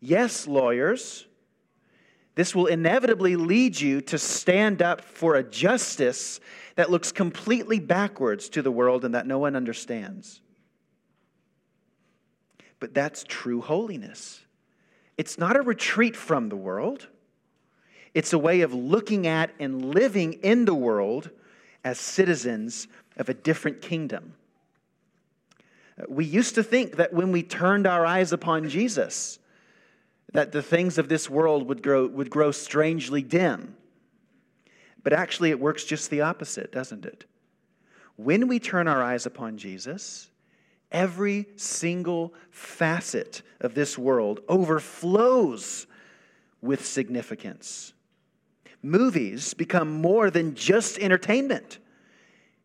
Yes, 0.00 0.46
lawyers, 0.46 1.26
this 2.36 2.54
will 2.54 2.66
inevitably 2.66 3.34
lead 3.34 3.80
you 3.80 4.00
to 4.02 4.18
stand 4.18 4.80
up 4.80 5.00
for 5.00 5.34
a 5.34 5.42
justice 5.42 6.38
that 6.76 6.88
looks 6.88 7.10
completely 7.10 7.80
backwards 7.80 8.48
to 8.50 8.62
the 8.62 8.70
world 8.70 9.04
and 9.04 9.14
that 9.16 9.26
no 9.26 9.40
one 9.40 9.56
understands. 9.56 10.40
But 12.78 12.94
that's 12.94 13.24
true 13.24 13.60
holiness. 13.60 14.40
It's 15.18 15.36
not 15.36 15.56
a 15.56 15.62
retreat 15.62 16.16
from 16.16 16.48
the 16.48 16.56
world, 16.56 17.08
it's 18.14 18.32
a 18.32 18.38
way 18.38 18.62
of 18.62 18.72
looking 18.72 19.26
at 19.26 19.50
and 19.60 19.94
living 19.94 20.34
in 20.34 20.64
the 20.64 20.74
world 20.74 21.30
as 21.84 21.98
citizens 21.98 22.88
of 23.16 23.28
a 23.28 23.34
different 23.34 23.82
kingdom. 23.82 24.34
Uh, 26.00 26.04
we 26.08 26.24
used 26.24 26.54
to 26.54 26.62
think 26.62 26.96
that 26.96 27.12
when 27.12 27.32
we 27.32 27.42
turned 27.42 27.86
our 27.86 28.06
eyes 28.06 28.32
upon 28.32 28.68
Jesus, 28.68 29.38
that 30.32 30.52
the 30.52 30.62
things 30.62 30.98
of 30.98 31.08
this 31.08 31.28
world 31.28 31.68
would 31.68 31.82
grow, 31.82 32.06
would 32.06 32.30
grow 32.30 32.50
strangely 32.50 33.22
dim. 33.22 33.76
But 35.02 35.12
actually, 35.12 35.50
it 35.50 35.60
works 35.60 35.84
just 35.84 36.10
the 36.10 36.20
opposite, 36.22 36.72
doesn't 36.72 37.04
it? 37.04 37.24
When 38.16 38.48
we 38.48 38.58
turn 38.58 38.88
our 38.88 39.02
eyes 39.02 39.26
upon 39.26 39.58
Jesus, 39.58 40.30
Every 40.90 41.48
single 41.56 42.32
facet 42.50 43.42
of 43.60 43.74
this 43.74 43.98
world 43.98 44.40
overflows 44.48 45.86
with 46.62 46.84
significance. 46.84 47.92
Movies 48.82 49.54
become 49.54 49.90
more 49.90 50.30
than 50.30 50.54
just 50.54 50.98
entertainment, 50.98 51.78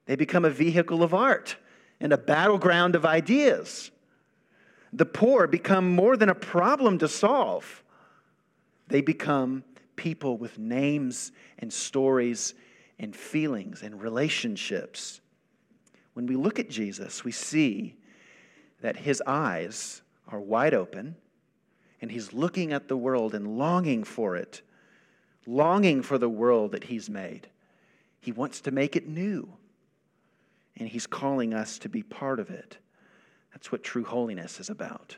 they 0.06 0.16
become 0.16 0.46
a 0.46 0.50
vehicle 0.50 1.02
of 1.02 1.14
art 1.14 1.56
and 2.00 2.12
a 2.12 2.18
battleground 2.18 2.96
of 2.96 3.06
ideas. 3.06 3.90
The 4.92 5.06
poor 5.06 5.48
become 5.48 5.90
more 5.96 6.18
than 6.18 6.30
a 6.30 6.36
problem 6.36 7.00
to 7.00 7.08
solve, 7.08 7.84
they 8.88 9.02
become 9.02 9.64
people 9.96 10.38
with 10.38 10.58
names 10.58 11.32
and 11.60 11.72
stories 11.72 12.54
and 13.00 13.16
feelings 13.16 13.82
and 13.84 14.02
relationships. 14.02 15.22
When 16.14 16.26
we 16.26 16.36
look 16.36 16.60
at 16.60 16.70
Jesus, 16.70 17.24
we 17.24 17.32
see 17.32 17.96
that 18.84 18.98
his 18.98 19.24
eyes 19.26 20.02
are 20.28 20.42
wide 20.42 20.74
open 20.74 21.16
and 22.02 22.12
he's 22.12 22.34
looking 22.34 22.74
at 22.74 22.90
the 22.90 22.98
world 22.98 23.34
and 23.34 23.58
longing 23.58 24.04
for 24.04 24.36
it, 24.36 24.62
longing 25.48 26.02
for 26.02 26.18
the 26.18 26.28
world 26.28 26.74
that 26.74 26.84
he's 26.84 27.10
made. 27.10 27.48
He 28.20 28.34
wants 28.34 28.60
to 28.62 28.72
make 28.72 28.98
it 28.98 29.08
new, 29.08 29.54
and 30.76 30.90
he's 30.90 31.08
calling 31.08 31.54
us 31.54 31.80
to 31.80 31.88
be 31.88 32.04
part 32.04 32.42
of 32.42 32.50
it. 32.50 32.78
That's 33.54 33.72
what 33.72 33.84
true 33.84 34.04
holiness 34.04 34.60
is 34.60 34.70
about. 34.70 35.16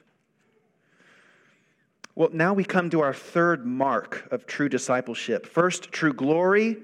Well, 2.13 2.29
now 2.31 2.53
we 2.53 2.63
come 2.63 2.91
to 2.91 3.01
our 3.01 3.15
third 3.15 3.65
mark 3.65 4.27
of 4.29 4.45
true 4.45 4.69
discipleship. 4.69 5.47
First, 5.47 5.91
true 5.91 6.13
glory. 6.13 6.77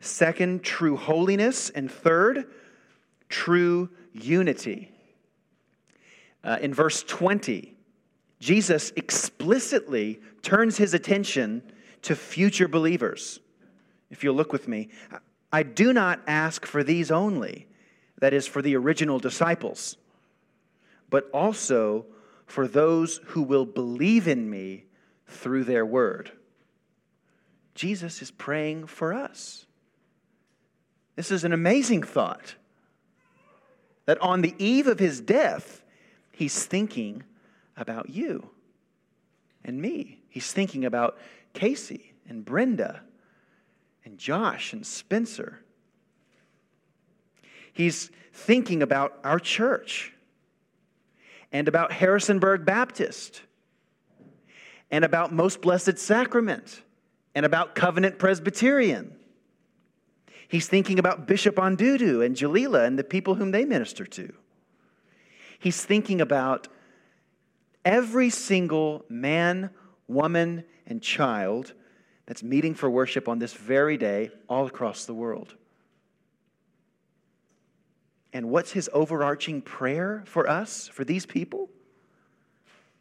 Second, 0.00 0.62
true 0.62 0.96
holiness. 0.96 1.68
And 1.68 1.92
third, 1.92 2.46
true 3.28 3.90
unity. 4.14 4.90
Uh, 6.48 6.56
in 6.62 6.72
verse 6.72 7.02
20, 7.02 7.76
Jesus 8.40 8.90
explicitly 8.96 10.18
turns 10.40 10.78
his 10.78 10.94
attention 10.94 11.62
to 12.00 12.16
future 12.16 12.66
believers. 12.66 13.38
If 14.08 14.24
you'll 14.24 14.34
look 14.34 14.50
with 14.50 14.66
me, 14.66 14.88
I 15.52 15.62
do 15.62 15.92
not 15.92 16.22
ask 16.26 16.64
for 16.64 16.82
these 16.82 17.10
only, 17.10 17.66
that 18.20 18.32
is, 18.32 18.46
for 18.46 18.62
the 18.62 18.76
original 18.76 19.18
disciples, 19.18 19.98
but 21.10 21.28
also 21.34 22.06
for 22.46 22.66
those 22.66 23.20
who 23.26 23.42
will 23.42 23.66
believe 23.66 24.26
in 24.26 24.48
me 24.48 24.86
through 25.26 25.64
their 25.64 25.84
word. 25.84 26.32
Jesus 27.74 28.22
is 28.22 28.30
praying 28.30 28.86
for 28.86 29.12
us. 29.12 29.66
This 31.14 31.30
is 31.30 31.44
an 31.44 31.52
amazing 31.52 32.04
thought 32.04 32.54
that 34.06 34.18
on 34.22 34.40
the 34.40 34.54
eve 34.58 34.86
of 34.86 34.98
his 34.98 35.20
death, 35.20 35.82
he's 36.38 36.64
thinking 36.64 37.24
about 37.76 38.10
you 38.10 38.48
and 39.64 39.82
me. 39.82 40.20
He's 40.28 40.52
thinking 40.52 40.84
about 40.84 41.18
Casey 41.52 42.12
and 42.28 42.44
Brenda 42.44 43.00
and 44.04 44.16
Josh 44.18 44.72
and 44.72 44.86
Spencer. 44.86 45.58
He's 47.72 48.12
thinking 48.32 48.82
about 48.82 49.18
our 49.24 49.40
church 49.40 50.14
and 51.50 51.66
about 51.66 51.90
Harrisonburg 51.90 52.64
Baptist 52.64 53.42
and 54.92 55.04
about 55.04 55.32
Most 55.32 55.60
Blessed 55.60 55.98
Sacrament 55.98 56.82
and 57.34 57.44
about 57.44 57.74
Covenant 57.74 58.20
Presbyterian. 58.20 59.12
He's 60.46 60.68
thinking 60.68 61.00
about 61.00 61.26
Bishop 61.26 61.56
Ondudu 61.56 62.24
and 62.24 62.36
Jalila 62.36 62.86
and 62.86 62.96
the 62.96 63.02
people 63.02 63.34
whom 63.34 63.50
they 63.50 63.64
minister 63.64 64.04
to. 64.06 64.32
He's 65.58 65.84
thinking 65.84 66.20
about 66.20 66.68
every 67.84 68.30
single 68.30 69.04
man, 69.08 69.70
woman, 70.06 70.64
and 70.86 71.02
child 71.02 71.74
that's 72.26 72.42
meeting 72.42 72.74
for 72.74 72.90
worship 72.90 73.28
on 73.28 73.38
this 73.38 73.54
very 73.54 73.96
day 73.96 74.30
all 74.48 74.66
across 74.66 75.04
the 75.04 75.14
world. 75.14 75.54
And 78.32 78.50
what's 78.50 78.72
his 78.72 78.90
overarching 78.92 79.62
prayer 79.62 80.22
for 80.26 80.48
us, 80.48 80.88
for 80.88 81.04
these 81.04 81.26
people? 81.26 81.70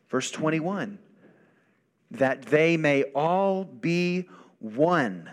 Verse 0.10 0.32
21 0.32 1.00
that 2.10 2.44
they 2.44 2.78
may 2.78 3.04
all 3.14 3.66
be 3.66 4.30
one, 4.60 5.30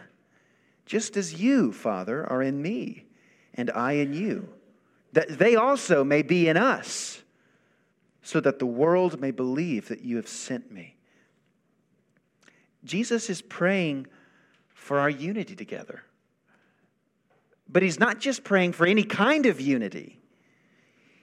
just 0.87 1.17
as 1.17 1.41
you, 1.41 1.73
Father, 1.73 2.29
are 2.29 2.43
in 2.43 2.61
me, 2.61 3.07
and 3.55 3.71
I 3.71 3.93
in 3.93 4.13
you, 4.13 4.49
that 5.15 5.39
they 5.39 5.55
also 5.55 6.03
may 6.03 6.23
be 6.23 6.49
in 6.49 6.57
us 6.57 7.23
so 8.23 8.41
that 8.41 8.59
the 8.59 8.67
world 8.67 9.21
may 9.21 9.31
believe 9.31 9.89
that 9.89 10.03
you 10.03 10.17
have 10.17 10.27
sent 10.27 10.73
me. 10.73 10.97
Jesus 12.85 13.31
is 13.31 13.41
praying 13.41 14.09
for 14.75 14.99
our 14.99 15.09
unity 15.09 15.55
together. 15.55 16.03
But 17.69 17.83
he's 17.83 18.01
not 18.01 18.19
just 18.19 18.43
praying 18.43 18.73
for 18.73 18.87
any 18.87 19.05
kind 19.05 19.47
of 19.47 19.61
unity. 19.61 20.19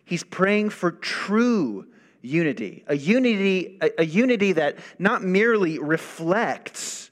He's 0.05 0.23
praying 0.23 0.69
for 0.69 0.91
true 0.91 1.85
unity, 2.21 2.83
a 2.87 2.95
unity, 2.95 3.77
a, 3.81 4.01
a, 4.01 4.05
unity 4.05 4.53
that 4.53 4.77
not 4.99 5.21
merely 5.23 5.79
reflects, 5.79 7.11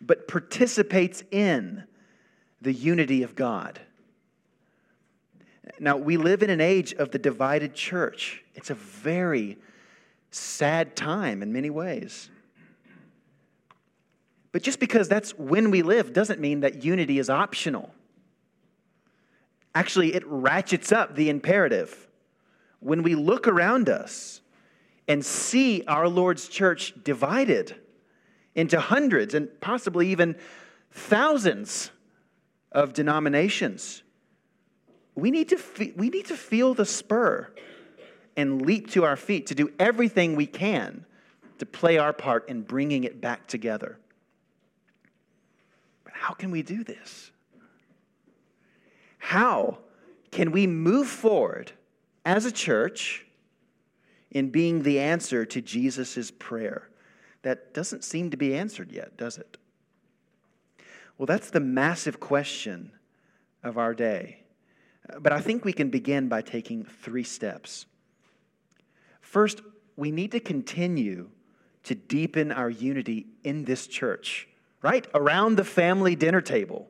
but 0.00 0.28
participates 0.28 1.24
in 1.30 1.84
the 2.60 2.72
unity 2.72 3.22
of 3.22 3.34
God. 3.34 3.80
Now, 5.78 5.96
we 5.96 6.16
live 6.16 6.42
in 6.42 6.50
an 6.50 6.60
age 6.60 6.92
of 6.94 7.10
the 7.10 7.18
divided 7.18 7.74
church. 7.74 8.44
It's 8.54 8.70
a 8.70 8.74
very 8.74 9.58
sad 10.30 10.96
time 10.96 11.42
in 11.42 11.52
many 11.52 11.70
ways. 11.70 12.30
But 14.52 14.62
just 14.62 14.80
because 14.80 15.08
that's 15.08 15.38
when 15.38 15.70
we 15.70 15.82
live 15.82 16.12
doesn't 16.12 16.40
mean 16.40 16.60
that 16.60 16.82
unity 16.84 17.18
is 17.18 17.30
optional. 17.30 17.94
Actually, 19.74 20.14
it 20.14 20.26
ratchets 20.26 20.90
up 20.90 21.14
the 21.14 21.28
imperative. 21.28 22.08
When 22.80 23.02
we 23.02 23.14
look 23.14 23.46
around 23.46 23.88
us 23.88 24.40
and 25.06 25.24
see 25.24 25.84
our 25.86 26.08
Lord's 26.08 26.48
church 26.48 26.94
divided 27.04 27.76
into 28.54 28.80
hundreds 28.80 29.34
and 29.34 29.48
possibly 29.60 30.08
even 30.08 30.36
thousands 30.90 31.90
of 32.72 32.92
denominations, 32.92 34.02
we 35.20 35.30
need 35.30 35.48
to, 35.50 35.56
fe- 35.56 35.92
we 35.96 36.08
need 36.08 36.26
to 36.26 36.36
feel 36.36 36.74
the 36.74 36.84
spur 36.84 37.52
and 38.36 38.62
leap 38.62 38.90
to 38.92 39.04
our 39.04 39.16
feet 39.16 39.46
to 39.48 39.54
do 39.54 39.72
everything 39.78 40.36
we 40.36 40.46
can 40.46 41.04
to 41.58 41.66
play 41.66 41.98
our 41.98 42.12
part 42.12 42.48
in 42.48 42.62
bringing 42.62 43.04
it 43.04 43.20
back 43.20 43.46
together. 43.46 43.98
But 46.04 46.14
how 46.14 46.32
can 46.32 46.50
we 46.50 46.62
do 46.62 46.82
this? 46.82 47.30
How 49.18 49.78
can 50.30 50.52
we 50.52 50.66
move 50.66 51.06
forward 51.06 51.72
as 52.24 52.46
a 52.46 52.52
church 52.52 53.26
in 54.30 54.50
being 54.50 54.82
the 54.82 54.98
answer 54.98 55.44
to 55.44 55.60
Jesus' 55.60 56.30
prayer? 56.30 56.88
That 57.42 57.74
doesn't 57.74 58.04
seem 58.04 58.30
to 58.30 58.36
be 58.36 58.54
answered 58.54 58.92
yet, 58.92 59.16
does 59.16 59.38
it? 59.38 59.56
Well, 61.18 61.26
that's 61.26 61.50
the 61.50 61.60
massive 61.60 62.20
question 62.20 62.92
of 63.62 63.76
our 63.76 63.94
day. 63.94 64.39
But 65.18 65.32
I 65.32 65.40
think 65.40 65.64
we 65.64 65.72
can 65.72 65.90
begin 65.90 66.28
by 66.28 66.42
taking 66.42 66.84
three 66.84 67.24
steps. 67.24 67.86
First, 69.20 69.62
we 69.96 70.10
need 70.10 70.32
to 70.32 70.40
continue 70.40 71.30
to 71.84 71.94
deepen 71.94 72.52
our 72.52 72.70
unity 72.70 73.26
in 73.44 73.64
this 73.64 73.86
church, 73.86 74.48
right? 74.82 75.06
Around 75.14 75.56
the 75.56 75.64
family 75.64 76.14
dinner 76.14 76.40
table. 76.40 76.88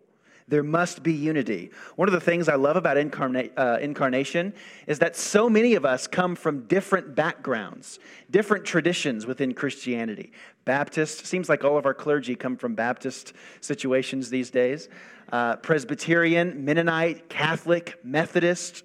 There 0.51 0.65
must 0.65 1.05
be 1.05 1.13
unity. 1.13 1.71
One 1.95 2.09
of 2.09 2.13
the 2.13 2.21
things 2.21 2.49
I 2.49 2.57
love 2.57 2.75
about 2.75 2.97
incarna- 2.97 3.53
uh, 3.57 3.79
incarnation 3.81 4.53
is 4.89 4.99
that 4.99 5.15
so 5.15 5.49
many 5.49 5.75
of 5.77 5.85
us 5.85 6.09
come 6.09 6.35
from 6.35 6.67
different 6.67 7.15
backgrounds, 7.15 8.01
different 8.33 8.65
traditions 8.65 9.27
within 9.27 9.55
Christianity. 9.55 10.33
Baptist, 10.65 11.25
seems 11.25 11.49
like 11.49 11.63
all 11.63 11.79
of 11.79 11.87
our 11.87 11.95
clergy 11.95 12.35
come 12.35 12.57
from 12.57 12.75
Baptist 12.75 13.33
situations 13.61 14.29
these 14.29 14.51
days. 14.51 14.89
Uh, 15.31 15.55
Presbyterian, 15.55 16.65
Mennonite, 16.65 17.29
Catholic, 17.29 18.01
Methodist. 18.05 18.83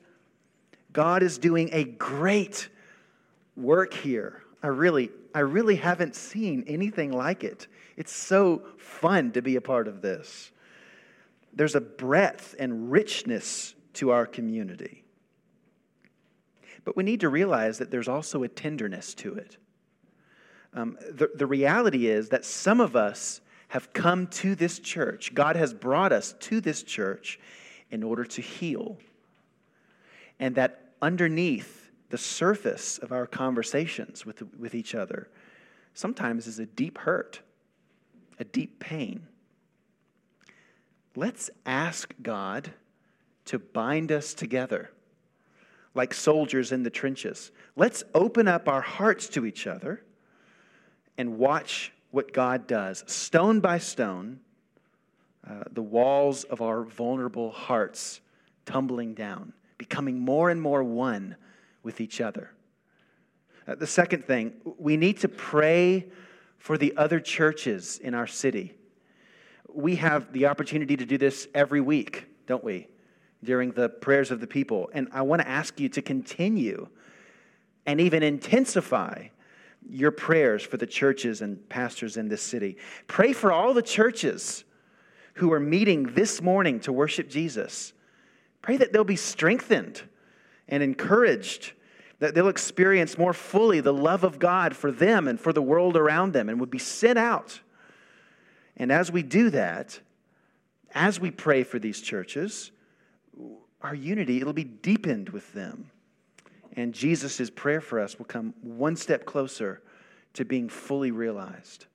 God 0.93 1.23
is 1.23 1.39
doing 1.39 1.71
a 1.73 1.83
great 1.83 2.69
work 3.57 3.91
here. 3.95 4.43
I 4.61 4.67
really, 4.67 5.09
I 5.33 5.39
really 5.39 5.77
haven't 5.77 6.15
seen 6.15 6.63
anything 6.67 7.11
like 7.11 7.43
it. 7.43 7.65
It's 7.97 8.13
so 8.13 8.61
fun 8.77 9.31
to 9.31 9.41
be 9.41 9.55
a 9.55 9.61
part 9.61 9.87
of 9.87 10.03
this 10.03 10.51
there's 11.55 11.75
a 11.75 11.81
breadth 11.81 12.53
and 12.59 12.91
richness 12.91 13.75
to 13.93 14.11
our 14.11 14.25
community. 14.25 15.03
But 16.83 16.95
we 16.95 17.03
need 17.03 17.21
to 17.21 17.29
realize 17.29 17.77
that 17.79 17.89
there's 17.89 18.09
also 18.09 18.43
a 18.43 18.47
tenderness 18.47 19.13
to 19.15 19.33
it. 19.35 19.57
Um, 20.73 20.97
the, 21.09 21.31
the 21.33 21.47
reality 21.47 22.07
is 22.07 22.29
that 22.29 22.43
some 22.43 22.81
of 22.81 22.95
us 22.95 23.41
have 23.69 23.93
come 23.93 24.27
to 24.27 24.53
this 24.53 24.79
church, 24.79 25.33
God 25.33 25.55
has 25.55 25.73
brought 25.73 26.11
us 26.11 26.35
to 26.41 26.61
this 26.61 26.83
church 26.83 27.39
in 27.89 28.03
order 28.03 28.25
to 28.25 28.41
heal. 28.41 28.97
And 30.39 30.55
that 30.55 30.91
underneath 31.01 31.89
the 32.09 32.17
surface 32.17 32.97
of 32.97 33.11
our 33.11 33.25
conversations 33.25 34.25
with, 34.25 34.43
with 34.57 34.75
each 34.75 34.93
other, 34.93 35.29
sometimes 35.93 36.45
is 36.45 36.59
a 36.59 36.65
deep 36.65 36.99
hurt, 36.99 37.39
a 38.39 38.43
deep 38.43 38.79
pain 38.79 39.27
let's 41.15 41.49
ask 41.65 42.13
God 42.21 42.71
to 43.45 43.59
bind 43.59 44.11
us 44.11 44.33
together 44.33 44.91
like 45.93 46.13
soldiers 46.13 46.71
in 46.71 46.83
the 46.83 46.89
trenches. 46.89 47.51
Let's 47.75 48.03
open 48.13 48.47
up 48.47 48.67
our 48.67 48.81
hearts 48.81 49.29
to 49.29 49.45
each 49.45 49.65
other 49.65 50.03
and 51.17 51.37
watch 51.37 51.93
what 52.11 52.33
God 52.33 52.67
does. 52.67 53.03
Stone 53.07 53.61
by 53.61 53.77
stone, 53.77 54.39
uh, 55.49 55.63
the 55.71 55.81
walls 55.81 56.43
of 56.45 56.61
our 56.61 56.83
vulnerable 56.83 57.51
hearts 57.51 58.19
tumbling 58.65 59.13
down, 59.13 59.53
becoming 59.77 60.19
more 60.19 60.49
and 60.49 60.61
more 60.61 60.83
one 60.83 61.35
with 61.83 62.01
each 62.01 62.19
other. 62.19 62.51
Uh, 63.67 63.75
the 63.75 63.87
second 63.87 64.25
thing, 64.25 64.53
we 64.77 64.97
need 64.97 65.17
to 65.19 65.29
pray 65.29 66.07
for 66.57 66.77
the 66.77 66.95
other 66.97 67.19
churches 67.19 67.99
in 67.99 68.13
our 68.13 68.27
city 68.27 68.73
we 69.75 69.95
have 69.97 70.31
the 70.31 70.47
opportunity 70.47 70.97
to 70.97 71.05
do 71.05 71.17
this 71.17 71.47
every 71.53 71.81
week, 71.81 72.25
don't 72.47 72.63
we? 72.63 72.87
During 73.43 73.71
the 73.71 73.89
prayers 73.89 74.31
of 74.31 74.39
the 74.39 74.47
people. 74.47 74.89
And 74.93 75.07
I 75.11 75.21
want 75.21 75.41
to 75.41 75.47
ask 75.47 75.79
you 75.79 75.89
to 75.89 76.01
continue 76.01 76.87
and 77.85 78.01
even 78.01 78.23
intensify 78.23 79.27
your 79.87 80.11
prayers 80.11 80.63
for 80.63 80.77
the 80.77 80.87
churches 80.87 81.41
and 81.41 81.67
pastors 81.69 82.17
in 82.17 82.27
this 82.27 82.41
city. 82.41 82.77
Pray 83.07 83.33
for 83.33 83.51
all 83.51 83.73
the 83.73 83.83
churches 83.83 84.63
who 85.35 85.51
are 85.53 85.59
meeting 85.59 86.13
this 86.13 86.41
morning 86.41 86.79
to 86.79 86.91
worship 86.91 87.29
Jesus. 87.29 87.93
Pray 88.61 88.77
that 88.77 88.93
they'll 88.93 89.03
be 89.03 89.15
strengthened 89.15 90.01
and 90.67 90.81
encouraged, 90.81 91.73
that 92.19 92.33
they'll 92.33 92.47
experience 92.47 93.17
more 93.17 93.33
fully 93.33 93.79
the 93.79 93.93
love 93.93 94.23
of 94.23 94.39
God 94.39 94.75
for 94.75 94.91
them 94.91 95.27
and 95.27 95.39
for 95.39 95.53
the 95.53 95.61
world 95.61 95.95
around 95.95 96.33
them 96.33 96.49
and 96.49 96.59
would 96.59 96.71
be 96.71 96.79
sent 96.79 97.19
out. 97.19 97.59
And 98.77 98.91
as 98.91 99.11
we 99.11 99.23
do 99.23 99.49
that, 99.51 99.99
as 100.93 101.19
we 101.19 101.31
pray 101.31 101.63
for 101.63 101.79
these 101.79 102.01
churches, 102.01 102.71
our 103.81 103.95
unity, 103.95 104.41
it'll 104.41 104.53
be 104.53 104.63
deepened 104.63 105.29
with 105.29 105.53
them. 105.53 105.91
And 106.75 106.93
Jesus' 106.93 107.49
prayer 107.49 107.81
for 107.81 107.99
us 107.99 108.17
will 108.17 108.25
come 108.25 108.53
one 108.61 108.95
step 108.95 109.25
closer 109.25 109.81
to 110.33 110.43
being 110.43 110.67
fully 110.69 111.11
realized. 111.11 111.85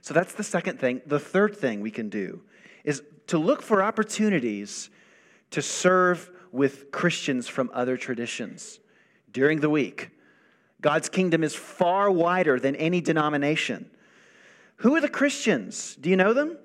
So 0.00 0.12
that's 0.12 0.34
the 0.34 0.44
second 0.44 0.78
thing. 0.78 1.00
The 1.06 1.18
third 1.18 1.56
thing 1.56 1.80
we 1.80 1.90
can 1.90 2.08
do 2.08 2.42
is 2.84 3.02
to 3.28 3.38
look 3.38 3.62
for 3.62 3.82
opportunities 3.82 4.90
to 5.50 5.62
serve 5.62 6.30
with 6.50 6.90
Christians 6.90 7.48
from 7.48 7.70
other 7.72 7.96
traditions 7.96 8.80
during 9.32 9.60
the 9.60 9.70
week. 9.70 10.10
God's 10.80 11.08
kingdom 11.08 11.44
is 11.44 11.54
far 11.54 12.10
wider 12.10 12.58
than 12.58 12.74
any 12.76 13.00
denomination. 13.00 13.88
Who 14.76 14.94
are 14.96 15.00
the 15.00 15.08
Christians? 15.08 15.96
Do 16.00 16.10
you 16.10 16.16
know 16.16 16.32
them? 16.32 16.58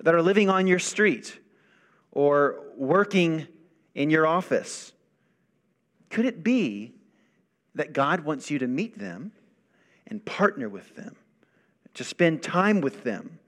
That 0.00 0.14
are 0.14 0.22
living 0.22 0.48
on 0.48 0.66
your 0.66 0.78
street 0.78 1.38
or 2.10 2.62
working 2.76 3.46
in 3.94 4.10
your 4.10 4.26
office. 4.26 4.92
Could 6.10 6.24
it 6.24 6.42
be 6.42 6.92
that 7.74 7.92
God 7.92 8.20
wants 8.20 8.50
you 8.50 8.58
to 8.58 8.66
meet 8.66 8.98
them 8.98 9.32
and 10.06 10.24
partner 10.24 10.68
with 10.68 10.94
them, 10.96 11.16
to 11.94 12.04
spend 12.04 12.42
time 12.42 12.80
with 12.80 13.04
them, 13.04 13.38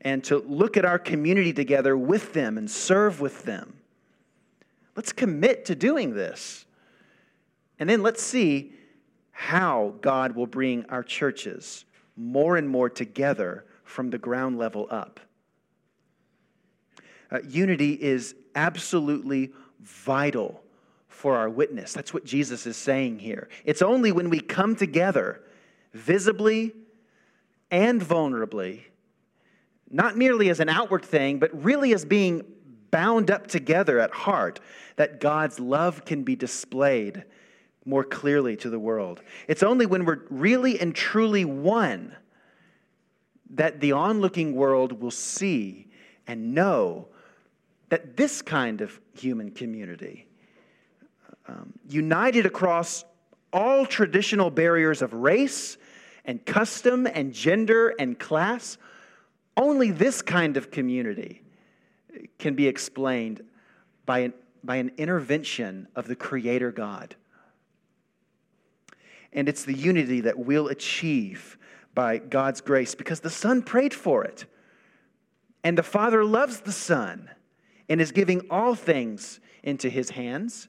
and 0.00 0.24
to 0.24 0.38
look 0.38 0.76
at 0.76 0.84
our 0.84 0.98
community 0.98 1.52
together 1.52 1.96
with 1.96 2.32
them 2.32 2.58
and 2.58 2.70
serve 2.70 3.20
with 3.20 3.44
them? 3.44 3.74
Let's 4.96 5.12
commit 5.12 5.64
to 5.66 5.74
doing 5.74 6.14
this. 6.14 6.66
And 7.78 7.88
then 7.88 8.02
let's 8.02 8.22
see 8.22 8.72
how 9.30 9.94
God 10.00 10.36
will 10.36 10.46
bring 10.46 10.84
our 10.88 11.02
churches 11.02 11.84
more 12.16 12.56
and 12.56 12.68
more 12.68 12.90
together 12.90 13.64
from 13.84 14.10
the 14.10 14.18
ground 14.18 14.58
level 14.58 14.86
up. 14.90 15.20
Uh, 17.30 17.38
unity 17.48 17.94
is 17.94 18.34
absolutely 18.54 19.52
vital 19.80 20.62
for 21.08 21.36
our 21.36 21.48
witness. 21.48 21.92
That's 21.92 22.12
what 22.12 22.24
Jesus 22.24 22.66
is 22.66 22.76
saying 22.76 23.18
here. 23.18 23.48
It's 23.64 23.82
only 23.82 24.12
when 24.12 24.28
we 24.28 24.40
come 24.40 24.76
together 24.76 25.42
visibly 25.92 26.72
and 27.70 28.00
vulnerably, 28.00 28.82
not 29.90 30.16
merely 30.16 30.50
as 30.50 30.60
an 30.60 30.68
outward 30.68 31.04
thing, 31.04 31.38
but 31.38 31.64
really 31.64 31.94
as 31.94 32.04
being 32.04 32.42
bound 32.90 33.30
up 33.30 33.46
together 33.46 33.98
at 33.98 34.10
heart, 34.10 34.60
that 34.96 35.20
God's 35.20 35.58
love 35.58 36.04
can 36.04 36.22
be 36.22 36.36
displayed 36.36 37.24
more 37.84 38.04
clearly 38.04 38.56
to 38.56 38.70
the 38.70 38.78
world. 38.78 39.22
It's 39.48 39.62
only 39.62 39.86
when 39.86 40.04
we're 40.04 40.22
really 40.30 40.80
and 40.80 40.94
truly 40.94 41.44
one 41.44 42.16
that 43.50 43.80
the 43.80 43.92
onlooking 43.92 44.54
world 44.54 45.00
will 45.00 45.10
see 45.10 45.88
and 46.26 46.54
know 46.54 47.08
that 47.88 48.16
this 48.16 48.40
kind 48.40 48.80
of 48.80 48.98
human 49.14 49.50
community, 49.50 50.26
um, 51.46 51.72
united 51.88 52.46
across 52.46 53.04
all 53.52 53.84
traditional 53.84 54.50
barriers 54.50 55.02
of 55.02 55.12
race 55.12 55.76
and 56.24 56.44
custom 56.46 57.06
and 57.06 57.34
gender 57.34 57.94
and 57.98 58.18
class, 58.18 58.78
only 59.56 59.90
this 59.90 60.22
kind 60.22 60.56
of 60.56 60.70
community 60.70 61.42
can 62.38 62.54
be 62.54 62.66
explained 62.66 63.42
by 64.06 64.20
an, 64.20 64.32
by 64.64 64.76
an 64.76 64.92
intervention 64.96 65.86
of 65.94 66.08
the 66.08 66.16
Creator 66.16 66.72
God. 66.72 67.14
And 69.32 69.48
it's 69.48 69.64
the 69.64 69.74
unity 69.74 70.20
that 70.22 70.38
we'll 70.38 70.68
achieve 70.68 71.58
by 71.94 72.18
God's 72.18 72.60
grace 72.60 72.94
because 72.94 73.20
the 73.20 73.30
Son 73.30 73.62
prayed 73.62 73.94
for 73.94 74.24
it. 74.24 74.46
And 75.64 75.78
the 75.78 75.82
Father 75.82 76.24
loves 76.24 76.60
the 76.60 76.72
Son 76.72 77.30
and 77.88 78.00
is 78.00 78.12
giving 78.12 78.42
all 78.50 78.74
things 78.74 79.40
into 79.62 79.88
his 79.88 80.10
hands 80.10 80.68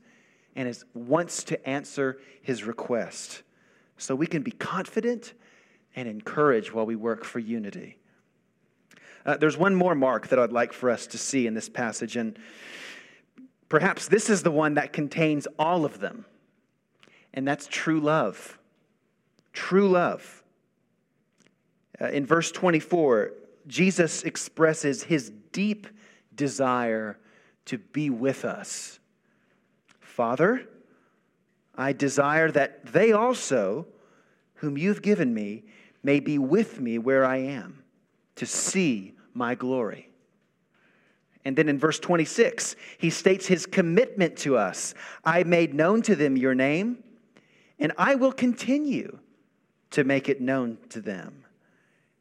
and 0.56 0.68
is, 0.68 0.86
wants 0.94 1.44
to 1.46 1.68
answer 1.68 2.20
his 2.42 2.64
request. 2.64 3.44
So 3.98 4.16
we 4.16 4.28
can 4.28 4.44
be 4.44 4.52
confident 4.52 5.34
and 5.96 6.08
encouraged 6.08 6.72
while 6.72 6.86
we 6.86 6.96
work 6.96 7.24
for 7.24 7.40
unity. 7.40 7.98
Uh, 9.26 9.38
there's 9.38 9.58
one 9.58 9.74
more 9.74 9.96
mark 9.96 10.28
that 10.28 10.40
I'd 10.40 10.52
like 10.52 10.74
for 10.74 10.90
us 10.90 11.08
to 11.08 11.18
see 11.18 11.48
in 11.48 11.54
this 11.54 11.70
passage, 11.70 12.18
and 12.18 12.38
perhaps 13.70 14.08
this 14.08 14.30
is 14.30 14.44
the 14.44 14.52
one 14.52 14.74
that 14.74 14.92
contains 14.92 15.48
all 15.58 15.86
of 15.86 16.00
them, 16.00 16.26
and 17.34 17.48
that's 17.48 17.68
true 17.68 18.00
love. 18.00 18.60
True 19.54 19.90
love. 19.90 20.44
Uh, 22.00 22.08
in 22.08 22.26
verse 22.26 22.52
24, 22.52 23.34
Jesus 23.68 24.24
expresses 24.24 25.04
his 25.04 25.32
deep 25.52 25.88
desire 26.36 27.18
to 27.66 27.78
be 27.78 28.10
with 28.10 28.46
us. 28.46 29.00
Father, 30.00 30.68
I 31.76 31.94
desire 31.94 32.52
that 32.52 32.86
they 32.86 33.12
also, 33.12 33.88
whom 34.56 34.78
you've 34.78 35.02
given 35.02 35.34
me, 35.34 35.64
may 36.04 36.20
be 36.20 36.38
with 36.38 36.80
me 36.80 36.98
where 36.98 37.26
I 37.26 37.38
am, 37.38 37.84
to 38.36 38.46
see 38.46 39.14
my 39.34 39.56
glory. 39.56 40.10
And 41.46 41.56
then 41.56 41.68
in 41.68 41.80
verse 41.80 42.00
26, 42.00 42.76
he 42.98 43.10
states 43.10 43.48
his 43.48 43.66
commitment 43.66 44.38
to 44.40 44.58
us 44.58 44.94
I 45.26 45.44
made 45.44 45.74
known 45.74 46.02
to 46.04 46.16
them 46.16 46.38
your 46.38 46.56
name, 46.56 47.04
and 47.84 47.92
I 47.98 48.16
will 48.16 48.32
continue 48.32 49.20
to 49.92 50.06
make 50.06 50.30
it 50.30 50.40
known 50.40 50.78
to 50.90 51.02
them, 51.02 51.44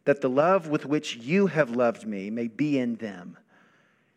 that 0.04 0.20
the 0.20 0.28
love 0.28 0.66
with 0.66 0.84
which 0.84 1.16
you 1.16 1.46
have 1.46 1.70
loved 1.70 2.04
me 2.04 2.30
may 2.30 2.48
be 2.48 2.78
in 2.78 2.96
them 2.96 3.38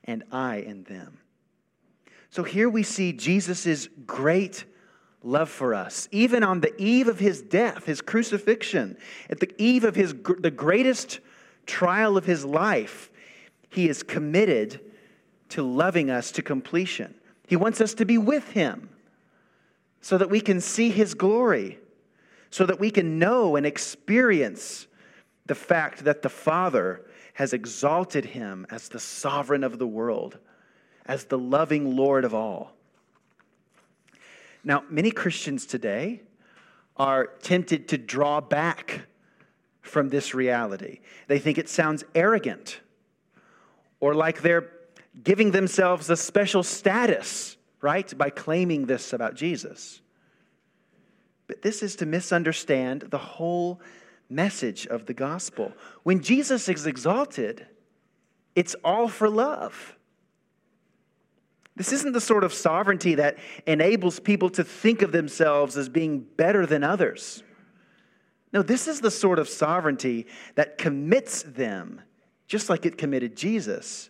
and 0.04 0.24
I 0.32 0.58
in 0.58 0.84
them. 0.84 1.20
So 2.32 2.44
here 2.44 2.68
we 2.68 2.82
see 2.82 3.14
Jesus' 3.14 3.88
great 4.08 4.66
love 5.22 5.50
for 5.50 5.76
us, 5.76 6.10
even 6.12 6.44
on 6.44 6.62
the 6.62 6.76
eve 6.82 7.08
of 7.08 7.20
his 7.20 7.44
death, 7.44 7.86
his 7.86 8.02
crucifixion, 8.02 8.98
at 9.30 9.40
the 9.40 9.54
eve 9.62 9.84
of 9.84 9.96
his, 9.96 10.16
the 10.40 10.52
greatest 10.52 11.20
trial 11.68 12.18
of 12.18 12.26
his 12.26 12.44
life, 12.44 13.12
he 13.70 13.88
is 13.88 14.02
committed 14.02 14.80
to 15.50 15.62
loving 15.62 16.10
us 16.10 16.32
to 16.32 16.42
completion. 16.42 17.14
He 17.48 17.56
wants 17.56 17.82
us 17.82 17.94
to 17.96 18.06
be 18.06 18.18
with 18.18 18.50
him 18.52 18.90
so 20.06 20.20
that 20.20 20.30
we 20.30 20.40
can 20.40 20.62
see 20.62 20.92
his 20.92 21.16
glory, 21.16 21.80
so 22.52 22.64
that 22.64 22.80
we 22.80 22.92
can 22.92 23.18
know 23.18 23.56
and 23.56 23.66
experience 23.66 24.86
the 25.48 25.56
fact 25.56 26.04
that 26.04 26.22
the 26.22 26.30
Father 26.30 27.04
has 27.34 27.54
exalted 27.54 28.24
him 28.24 28.68
as 28.70 28.88
the 28.88 29.00
sovereign 29.00 29.64
of 29.64 29.80
the 29.80 29.88
world, 29.88 30.38
as 31.08 31.24
the 31.24 31.40
loving 31.40 31.96
Lord 31.96 32.24
of 32.24 32.36
all. 32.36 32.74
Now, 34.64 34.84
many 34.92 35.10
Christians 35.10 35.66
today 35.66 36.22
are 36.98 37.26
tempted 37.42 37.88
to 37.88 37.98
draw 37.98 38.42
back 38.42 39.08
from 39.82 40.10
this 40.10 40.36
reality. 40.36 41.00
They 41.26 41.40
think 41.40 41.58
it 41.58 41.68
sounds 41.68 42.04
arrogant 42.14 42.80
or 44.00 44.14
like 44.14 44.44
they're 44.44 44.70
giving 45.24 45.50
themselves 45.50 46.12
a 46.12 46.16
special 46.16 46.62
status, 46.62 47.58
right, 47.82 48.18
by 48.18 48.30
claiming 48.30 48.86
this 48.86 49.14
about 49.14 49.36
Jesus. 49.36 50.02
But 51.48 51.62
this 51.62 51.84
is 51.84 51.96
to 51.98 52.06
misunderstand 52.06 53.02
the 53.02 53.18
whole 53.18 53.80
message 54.30 54.88
of 54.88 55.06
the 55.06 55.14
gospel. 55.14 55.74
When 56.04 56.22
Jesus 56.22 56.68
is 56.68 56.86
exalted, 56.88 57.68
it's 58.56 58.76
all 58.84 59.08
for 59.08 59.30
love. 59.30 59.96
This 61.76 61.92
isn't 61.92 62.14
the 62.14 62.22
sort 62.22 62.44
of 62.44 62.54
sovereignty 62.54 63.16
that 63.16 63.38
enables 63.68 64.20
people 64.20 64.50
to 64.52 64.64
think 64.64 65.02
of 65.02 65.12
themselves 65.12 65.76
as 65.78 65.90
being 65.90 66.20
better 66.20 66.66
than 66.66 66.84
others. 66.84 67.44
No, 68.54 68.62
this 68.62 68.88
is 68.88 69.02
the 69.02 69.12
sort 69.12 69.40
of 69.40 69.50
sovereignty 69.50 70.28
that 70.56 70.78
commits 70.78 71.44
them, 71.44 72.02
just 72.48 72.70
like 72.70 72.86
it 72.86 72.98
committed 72.98 73.36
Jesus, 73.36 74.10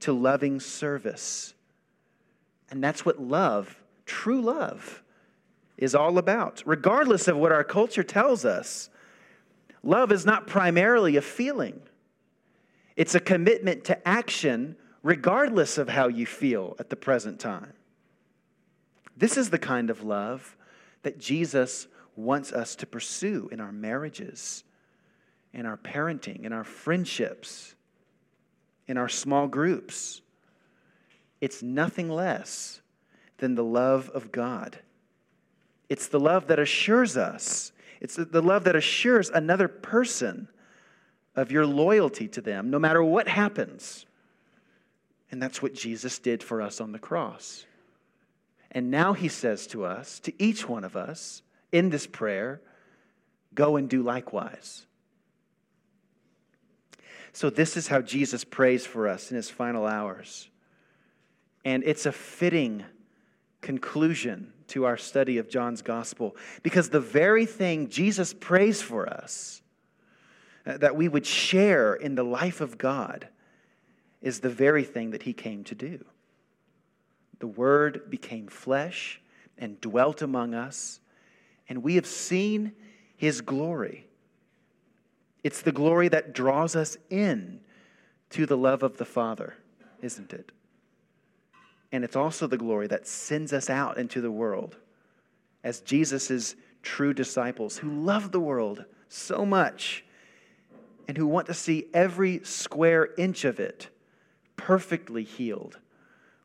to 0.00 0.12
loving 0.12 0.60
service. 0.60 1.54
And 2.72 2.82
that's 2.82 3.04
what 3.04 3.20
love, 3.20 3.82
true 4.06 4.40
love, 4.40 5.02
is 5.76 5.94
all 5.94 6.16
about, 6.16 6.62
regardless 6.64 7.28
of 7.28 7.36
what 7.36 7.52
our 7.52 7.64
culture 7.64 8.02
tells 8.02 8.46
us. 8.46 8.88
Love 9.82 10.10
is 10.10 10.24
not 10.24 10.46
primarily 10.46 11.16
a 11.16 11.22
feeling, 11.22 11.82
it's 12.96 13.14
a 13.14 13.20
commitment 13.20 13.84
to 13.84 14.08
action 14.08 14.76
regardless 15.02 15.76
of 15.76 15.88
how 15.88 16.08
you 16.08 16.24
feel 16.24 16.74
at 16.78 16.88
the 16.88 16.96
present 16.96 17.38
time. 17.38 17.74
This 19.16 19.36
is 19.36 19.50
the 19.50 19.58
kind 19.58 19.90
of 19.90 20.02
love 20.02 20.56
that 21.02 21.18
Jesus 21.18 21.88
wants 22.16 22.52
us 22.52 22.74
to 22.76 22.86
pursue 22.86 23.50
in 23.52 23.60
our 23.60 23.72
marriages, 23.72 24.64
in 25.52 25.66
our 25.66 25.76
parenting, 25.76 26.44
in 26.44 26.52
our 26.54 26.64
friendships, 26.64 27.74
in 28.86 28.96
our 28.96 29.08
small 29.08 29.46
groups. 29.46 30.22
It's 31.42 31.60
nothing 31.60 32.08
less 32.08 32.80
than 33.38 33.56
the 33.56 33.64
love 33.64 34.08
of 34.10 34.30
God. 34.30 34.78
It's 35.88 36.06
the 36.06 36.20
love 36.20 36.46
that 36.46 36.60
assures 36.60 37.16
us, 37.16 37.72
it's 38.00 38.14
the 38.14 38.40
love 38.40 38.64
that 38.64 38.76
assures 38.76 39.28
another 39.28 39.68
person 39.68 40.48
of 41.34 41.50
your 41.50 41.66
loyalty 41.66 42.28
to 42.28 42.40
them, 42.40 42.70
no 42.70 42.78
matter 42.78 43.02
what 43.02 43.26
happens. 43.26 44.06
And 45.30 45.42
that's 45.42 45.60
what 45.60 45.74
Jesus 45.74 46.18
did 46.18 46.42
for 46.42 46.62
us 46.62 46.80
on 46.80 46.92
the 46.92 46.98
cross. 46.98 47.64
And 48.70 48.90
now 48.90 49.12
he 49.12 49.28
says 49.28 49.66
to 49.68 49.84
us, 49.84 50.20
to 50.20 50.32
each 50.42 50.68
one 50.68 50.84
of 50.84 50.94
us 50.96 51.42
in 51.72 51.90
this 51.90 52.06
prayer, 52.06 52.60
go 53.54 53.76
and 53.76 53.88
do 53.88 54.02
likewise. 54.02 54.86
So, 57.32 57.50
this 57.50 57.76
is 57.76 57.88
how 57.88 58.02
Jesus 58.02 58.44
prays 58.44 58.86
for 58.86 59.08
us 59.08 59.30
in 59.30 59.36
his 59.36 59.48
final 59.48 59.86
hours. 59.86 60.50
And 61.64 61.82
it's 61.84 62.06
a 62.06 62.12
fitting 62.12 62.84
conclusion 63.60 64.52
to 64.68 64.84
our 64.84 64.96
study 64.96 65.38
of 65.38 65.48
John's 65.48 65.82
gospel 65.82 66.36
because 66.62 66.90
the 66.90 67.00
very 67.00 67.46
thing 67.46 67.88
Jesus 67.88 68.34
prays 68.34 68.82
for 68.82 69.08
us, 69.08 69.62
uh, 70.66 70.78
that 70.78 70.96
we 70.96 71.08
would 71.08 71.26
share 71.26 71.94
in 71.94 72.14
the 72.14 72.24
life 72.24 72.60
of 72.60 72.78
God, 72.78 73.28
is 74.20 74.40
the 74.40 74.50
very 74.50 74.84
thing 74.84 75.10
that 75.10 75.24
he 75.24 75.32
came 75.32 75.64
to 75.64 75.74
do. 75.74 76.04
The 77.40 77.48
Word 77.48 78.08
became 78.08 78.46
flesh 78.46 79.20
and 79.58 79.80
dwelt 79.80 80.22
among 80.22 80.54
us, 80.54 81.00
and 81.68 81.82
we 81.82 81.96
have 81.96 82.06
seen 82.06 82.72
his 83.16 83.40
glory. 83.40 84.06
It's 85.42 85.62
the 85.62 85.72
glory 85.72 86.08
that 86.08 86.32
draws 86.32 86.76
us 86.76 86.96
in 87.10 87.60
to 88.30 88.46
the 88.46 88.56
love 88.56 88.82
of 88.82 88.96
the 88.96 89.04
Father, 89.04 89.54
isn't 90.00 90.32
it? 90.32 90.52
And 91.92 92.04
it's 92.04 92.16
also 92.16 92.46
the 92.46 92.56
glory 92.56 92.86
that 92.88 93.06
sends 93.06 93.52
us 93.52 93.68
out 93.68 93.98
into 93.98 94.20
the 94.20 94.30
world 94.30 94.76
as 95.62 95.80
Jesus' 95.80 96.56
true 96.82 97.14
disciples 97.14 97.78
who 97.78 97.90
love 97.90 98.32
the 98.32 98.40
world 98.40 98.84
so 99.08 99.44
much 99.44 100.04
and 101.06 101.16
who 101.16 101.26
want 101.26 101.46
to 101.46 101.54
see 101.54 101.86
every 101.92 102.40
square 102.44 103.10
inch 103.18 103.44
of 103.44 103.60
it 103.60 103.88
perfectly 104.56 105.22
healed 105.22 105.78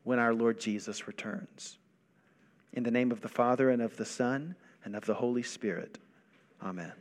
when 0.04 0.18
our 0.18 0.34
Lord 0.34 0.60
Jesus 0.60 1.06
returns. 1.06 1.78
In 2.72 2.82
the 2.82 2.90
name 2.90 3.10
of 3.10 3.22
the 3.22 3.28
Father, 3.28 3.70
and 3.70 3.80
of 3.80 3.96
the 3.96 4.04
Son, 4.04 4.54
and 4.84 4.94
of 4.94 5.06
the 5.06 5.14
Holy 5.14 5.42
Spirit. 5.42 5.98
Amen. 6.62 6.92